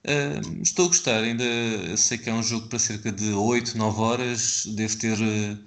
Uh, 0.03 0.61
estou 0.63 0.85
a 0.85 0.87
gostar, 0.87 1.23
ainda 1.23 1.43
sei 1.95 2.17
que 2.17 2.29
é 2.29 2.33
um 2.33 2.41
jogo 2.41 2.67
para 2.67 2.79
cerca 2.79 3.11
de 3.11 3.33
8, 3.33 3.77
9 3.77 4.01
horas, 4.01 4.65
devo 4.65 4.97
ter, 4.97 5.13
uh, 5.13 5.59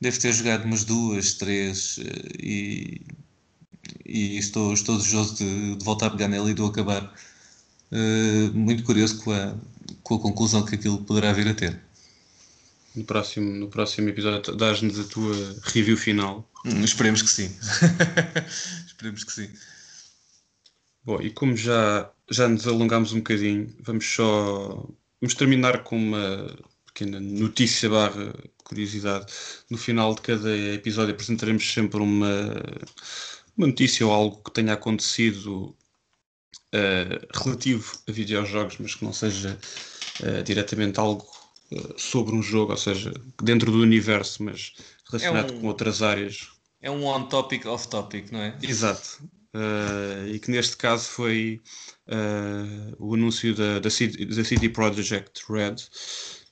devo 0.00 0.18
ter 0.18 0.32
jogado 0.32 0.64
umas 0.64 0.84
duas, 0.84 1.34
três 1.34 1.98
uh, 1.98 2.02
e, 2.40 3.00
e 4.04 4.36
estou, 4.36 4.74
estou 4.74 4.96
desejoso 4.96 5.36
de, 5.36 5.76
de, 5.76 5.84
voltar 5.84 6.06
a 6.06 6.10
pegar 6.10 6.26
nele 6.26 6.50
e 6.50 6.54
de 6.54 6.60
o 6.60 6.66
acabar. 6.66 7.14
Ah, 7.90 8.50
muito 8.52 8.82
curioso 8.84 9.22
com 9.22 9.32
a, 9.32 9.54
com 10.02 10.14
a 10.16 10.20
conclusão 10.20 10.64
que 10.64 10.74
aquilo 10.74 10.98
poderá 11.04 11.32
vir 11.32 11.48
a 11.48 11.54
ter. 11.54 11.80
No 12.94 13.04
próximo, 13.04 13.54
no 13.54 13.68
próximo 13.68 14.08
episódio 14.08 14.56
dás-nos 14.56 14.98
a 14.98 15.04
tua 15.04 15.56
review 15.62 15.96
final. 15.96 16.48
Hum, 16.64 16.82
esperemos 16.82 17.22
que 17.22 17.30
sim. 17.30 17.50
esperemos 18.86 19.24
que 19.24 19.32
sim. 19.32 19.48
Bom, 21.08 21.22
e 21.22 21.30
como 21.30 21.56
já, 21.56 22.12
já 22.30 22.46
nos 22.46 22.66
alongámos 22.66 23.14
um 23.14 23.20
bocadinho, 23.20 23.74
vamos 23.80 24.04
só 24.04 24.86
vamos 25.18 25.34
terminar 25.34 25.82
com 25.82 25.96
uma 25.96 26.54
pequena 26.84 27.18
notícia 27.18 27.88
barra 27.88 28.34
curiosidade. 28.62 29.24
No 29.70 29.78
final 29.78 30.14
de 30.14 30.20
cada 30.20 30.54
episódio 30.74 31.14
apresentaremos 31.14 31.72
sempre 31.72 32.02
uma, 32.02 32.62
uma 33.56 33.68
notícia 33.68 34.06
ou 34.06 34.12
algo 34.12 34.42
que 34.44 34.50
tenha 34.50 34.74
acontecido 34.74 35.74
uh, 36.74 37.26
relativo 37.42 37.90
a 38.06 38.12
videojogos, 38.12 38.76
mas 38.78 38.94
que 38.94 39.02
não 39.02 39.12
seja 39.14 39.58
uh, 40.20 40.42
diretamente 40.42 41.00
algo 41.00 41.26
uh, 41.72 41.98
sobre 41.98 42.34
um 42.34 42.42
jogo, 42.42 42.72
ou 42.72 42.78
seja, 42.78 43.14
dentro 43.42 43.72
do 43.72 43.80
universo, 43.80 44.42
mas 44.42 44.74
relacionado 45.10 45.54
é 45.54 45.56
um, 45.56 45.60
com 45.62 45.68
outras 45.68 46.02
áreas. 46.02 46.48
É 46.82 46.90
um 46.90 47.06
on-topic, 47.06 47.64
off-topic, 47.64 48.30
não 48.30 48.40
é? 48.40 48.58
Exato. 48.62 49.26
Uh, 49.54 50.26
e 50.28 50.38
que 50.38 50.50
neste 50.50 50.76
caso 50.76 51.08
foi 51.08 51.60
uh, 52.08 52.96
o 52.98 53.14
anúncio 53.14 53.54
da, 53.54 53.78
da, 53.78 53.90
CD, 53.90 54.26
da 54.26 54.44
CD 54.44 54.68
Projekt 54.68 55.42
Red, 55.48 55.76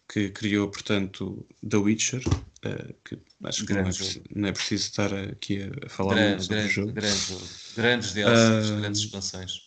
que 0.08 0.30
criou, 0.30 0.68
portanto, 0.68 1.46
The 1.68 1.76
Witcher, 1.76 2.22
uh, 2.28 2.94
que 3.04 3.18
acho 3.44 3.66
que 3.66 3.72
não 3.72 3.80
é, 3.80 3.84
preciso, 3.84 4.22
não 4.34 4.48
é, 4.48 4.52
preciso, 4.52 4.84
estar 4.84 5.14
aqui 5.14 5.70
a, 5.84 5.88
falar 5.88 6.14
grande, 6.14 6.42
sobre 6.42 6.56
grande, 6.56 6.70
o 6.70 6.72
jogo. 6.72 6.92
Grande. 6.92 7.36
Grandes 7.76 8.12
DLCs, 8.12 8.70
grandes 8.70 9.00
expansões 9.00 9.66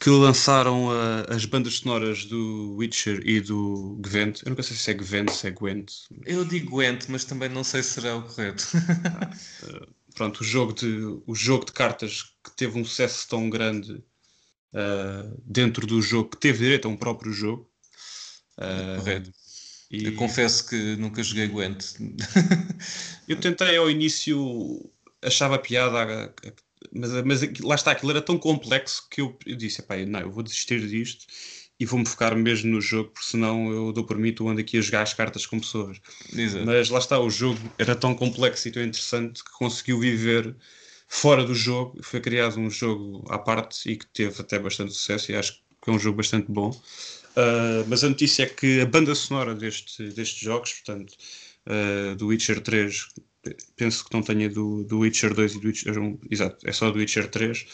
que 0.00 0.10
lançaram 0.10 0.88
as 1.28 1.44
bandas 1.44 1.74
sonoras 1.74 2.24
do 2.24 2.74
Witcher 2.76 3.22
e 3.24 3.40
do 3.40 3.96
Gwent. 4.00 4.42
Eu 4.42 4.50
nunca 4.50 4.64
sei 4.64 4.76
se 4.76 4.90
é 4.90 4.94
Gwent, 4.94 5.30
se 5.30 5.46
é 5.46 5.52
Gwent. 5.52 5.92
Eu 6.26 6.44
digo 6.44 6.70
Gwent, 6.72 7.04
mas 7.08 7.24
também 7.24 7.48
não 7.48 7.62
sei 7.62 7.84
se 7.84 7.90
será 7.90 8.16
o 8.16 8.22
correto. 8.22 8.66
ah, 10.12 10.14
uh, 10.14 10.14
pronto, 10.14 10.40
o 10.40 10.44
jogo, 10.44 10.72
de, 10.72 10.86
o 11.26 11.34
jogo 11.34 11.64
de 11.64 11.72
cartas 11.72 12.22
que 12.44 12.56
teve 12.56 12.78
um 12.78 12.84
sucesso 12.84 13.28
tão 13.28 13.48
grande 13.48 13.92
uh, 13.92 15.42
dentro 15.44 15.86
do 15.86 16.00
jogo, 16.00 16.30
que 16.30 16.38
teve 16.38 16.58
direito 16.58 16.86
a 16.86 16.90
um 16.90 16.96
próprio 16.96 17.32
jogo. 17.32 17.70
correto. 18.98 19.32
E... 19.90 20.06
Eu 20.06 20.14
confesso 20.14 20.68
que 20.68 20.96
nunca 20.96 21.22
joguei 21.22 21.48
Gwent. 21.48 21.96
eu 23.28 23.38
tentei 23.38 23.76
ao 23.76 23.90
início, 23.90 24.90
achava 25.22 25.58
piada 25.58 25.98
a, 26.02 26.24
a 26.24 26.52
mas, 26.90 27.12
mas 27.24 27.60
lá 27.60 27.74
está, 27.74 27.92
aquilo 27.92 28.10
era 28.10 28.22
tão 28.22 28.38
complexo 28.38 29.06
que 29.08 29.20
eu, 29.20 29.38
eu 29.46 29.54
disse: 29.54 29.84
não, 30.06 30.20
eu 30.20 30.32
vou 30.32 30.42
desistir 30.42 30.86
disto 30.88 31.26
e 31.82 31.84
vou-me 31.84 32.06
focar 32.06 32.36
mesmo 32.36 32.70
no 32.70 32.80
jogo, 32.80 33.10
porque 33.10 33.28
senão 33.28 33.68
eu 33.72 33.92
dou 33.92 34.04
por 34.04 34.16
mim, 34.16 34.32
tu 34.32 34.48
ando 34.48 34.60
aqui 34.60 34.78
a 34.78 34.80
jogar 34.80 35.02
as 35.02 35.12
cartas 35.12 35.46
com 35.46 35.58
pessoas. 35.58 36.00
Exato. 36.32 36.64
Mas 36.64 36.88
lá 36.88 37.00
está, 37.00 37.18
o 37.18 37.28
jogo 37.28 37.58
era 37.76 37.96
tão 37.96 38.14
complexo 38.14 38.68
e 38.68 38.70
tão 38.70 38.84
interessante 38.84 39.42
que 39.42 39.50
conseguiu 39.50 39.98
viver 39.98 40.54
fora 41.08 41.44
do 41.44 41.56
jogo. 41.56 41.98
Foi 42.00 42.20
criado 42.20 42.60
um 42.60 42.70
jogo 42.70 43.24
à 43.28 43.36
parte 43.36 43.90
e 43.90 43.96
que 43.96 44.06
teve 44.06 44.40
até 44.40 44.60
bastante 44.60 44.92
sucesso 44.92 45.32
e 45.32 45.34
acho 45.34 45.54
que 45.54 45.90
é 45.90 45.92
um 45.92 45.98
jogo 45.98 46.18
bastante 46.18 46.52
bom. 46.52 46.70
Uh, 46.70 47.82
mas 47.88 48.04
a 48.04 48.08
notícia 48.08 48.44
é 48.44 48.46
que 48.46 48.80
a 48.80 48.86
banda 48.86 49.12
sonora 49.16 49.52
deste, 49.52 50.04
destes 50.10 50.38
jogos, 50.38 50.74
portanto, 50.74 51.12
uh, 51.66 52.14
do 52.14 52.28
Witcher 52.28 52.60
3, 52.60 53.08
penso 53.74 54.04
que 54.04 54.14
não 54.14 54.22
tenha 54.22 54.48
do, 54.48 54.84
do 54.84 55.00
Witcher 55.00 55.34
2 55.34 55.56
e 55.56 55.58
do 55.58 55.66
Witcher 55.66 55.98
1, 55.98 56.18
exato, 56.30 56.64
é 56.64 56.70
só 56.70 56.92
do 56.92 57.00
Witcher 57.00 57.28
3 57.28 57.66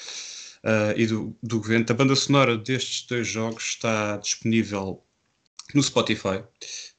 uh, 0.65 0.93
e 0.97 1.07
do, 1.07 1.37
do 1.43 1.61
Gwent. 1.61 1.91
A 1.91 1.95
banda 1.95 2.17
sonora 2.17 2.57
destes 2.57 3.07
dois 3.07 3.27
jogos 3.27 3.65
está 3.65 4.17
disponível 4.17 5.05
no 5.75 5.83
Spotify 5.83 6.43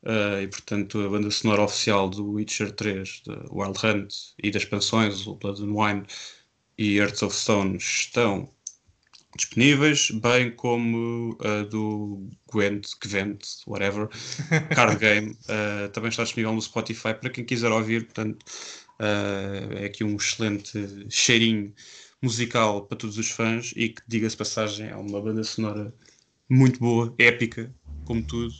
uh, 0.04 0.42
e, 0.42 0.48
portanto, 0.48 1.00
a 1.02 1.10
banda 1.10 1.32
sonora 1.32 1.64
oficial 1.64 2.10
do 2.10 2.34
Witcher 2.34 2.72
3, 2.72 3.24
de 3.26 3.32
Wild 3.52 3.80
Hunt 3.84 4.14
e 4.42 4.52
das 4.52 4.64
expansões, 4.64 5.26
o 5.26 5.36
Blood 5.36 5.64
and 5.64 5.74
Wine 5.74 6.04
e 6.78 6.98
Hearts 6.98 7.24
of 7.24 7.36
Stone 7.36 7.78
estão 7.78 8.50
disponíveis, 9.36 10.10
bem 10.12 10.52
como 10.52 11.38
uh, 11.42 11.64
do 11.70 12.30
Gwent, 12.52 12.88
Gwent, 13.04 13.44
whatever, 13.68 14.10
card 14.74 14.98
game, 14.98 15.38
uh, 15.46 15.90
também 15.90 16.10
está 16.10 16.24
disponível 16.24 16.54
no 16.54 16.62
Spotify 16.62 17.14
para 17.14 17.30
quem 17.30 17.46
quiser 17.46 17.72
ouvir, 17.72 18.06
portanto 18.06 18.46
é 19.02 19.86
aqui 19.86 20.04
um 20.04 20.18
excelente 20.18 21.08
cheirinho 21.10 21.74
musical 22.22 22.86
para 22.86 22.98
todos 22.98 23.18
os 23.18 23.30
fãs 23.32 23.74
e 23.76 23.90
que, 23.90 24.02
diga-se 24.08 24.36
passagem, 24.36 24.88
é 24.88 24.96
uma 24.96 25.22
banda 25.22 25.44
sonora 25.44 25.94
muito 26.50 26.80
boa, 26.80 27.14
épica, 27.18 27.74
como 28.06 28.24
tudo. 28.24 28.54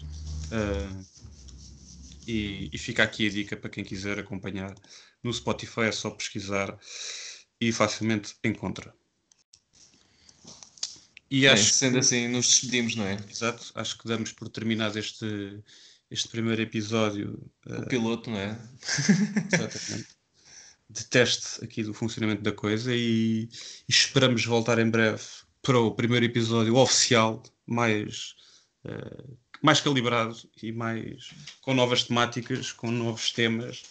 E, 2.28 2.70
e, 2.72 2.78
fica 2.78 3.04
aqui 3.04 3.28
a 3.28 3.30
dica 3.30 3.58
para 3.58 3.70
quem 3.70 3.84
quiser 3.84 4.20
acompanhar 4.20 4.76
no 5.24 5.34
Spotify, 5.34 5.82
é 5.82 5.92
só 5.92 6.12
pesquisar 6.12 6.78
e 7.60 7.72
facilmente 7.72 8.36
encontra. 8.44 8.94
E 11.30 11.42
Bem, 11.42 11.50
acho 11.50 11.74
sendo 11.74 11.94
que... 11.94 12.00
assim, 12.00 12.28
nos 12.28 12.48
despedimos, 12.48 12.96
não 12.96 13.06
é? 13.06 13.18
Exato, 13.30 13.72
acho 13.76 13.98
que 13.98 14.08
damos 14.08 14.32
por 14.32 14.50
terminado 14.50 14.98
este, 14.98 15.64
este 16.10 16.28
primeiro 16.30 16.62
episódio. 16.62 17.52
O 17.66 17.82
uh... 17.82 17.88
piloto, 17.88 18.30
não 18.30 18.38
é? 18.38 18.60
Exatamente. 19.52 20.19
De 20.90 21.06
teste 21.06 21.64
aqui 21.64 21.84
do 21.84 21.94
funcionamento 21.94 22.42
da 22.42 22.52
coisa 22.52 22.94
e, 22.94 23.44
e, 23.44 23.50
esperamos 23.88 24.44
voltar 24.46 24.80
em 24.80 24.90
breve 24.90 25.22
para 25.62 25.78
o 25.80 25.94
primeiro 25.94 26.26
episódio 26.26 26.76
oficial, 26.76 27.44
mais, 27.68 28.36
uh, 28.86 29.38
mais 29.62 29.80
calibrado 29.82 30.36
e 30.64 30.72
mais 30.72 31.32
com 31.62 31.74
novas 31.74 32.04
temáticas, 32.04 32.72
com 32.72 32.90
novos 32.90 33.32
temas. 33.32 33.84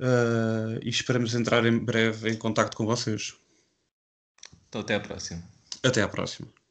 Uh, 0.00 0.80
e 0.82 0.88
esperamos 0.88 1.34
entrar 1.34 1.64
em 1.64 1.78
breve 1.78 2.30
em 2.30 2.36
contato 2.36 2.76
com 2.76 2.84
vocês. 2.84 3.34
Então, 4.68 4.80
até 4.80 4.96
a 4.96 5.00
próxima. 5.00 5.42
Até 5.82 6.02
à 6.02 6.08
próxima. 6.08 6.61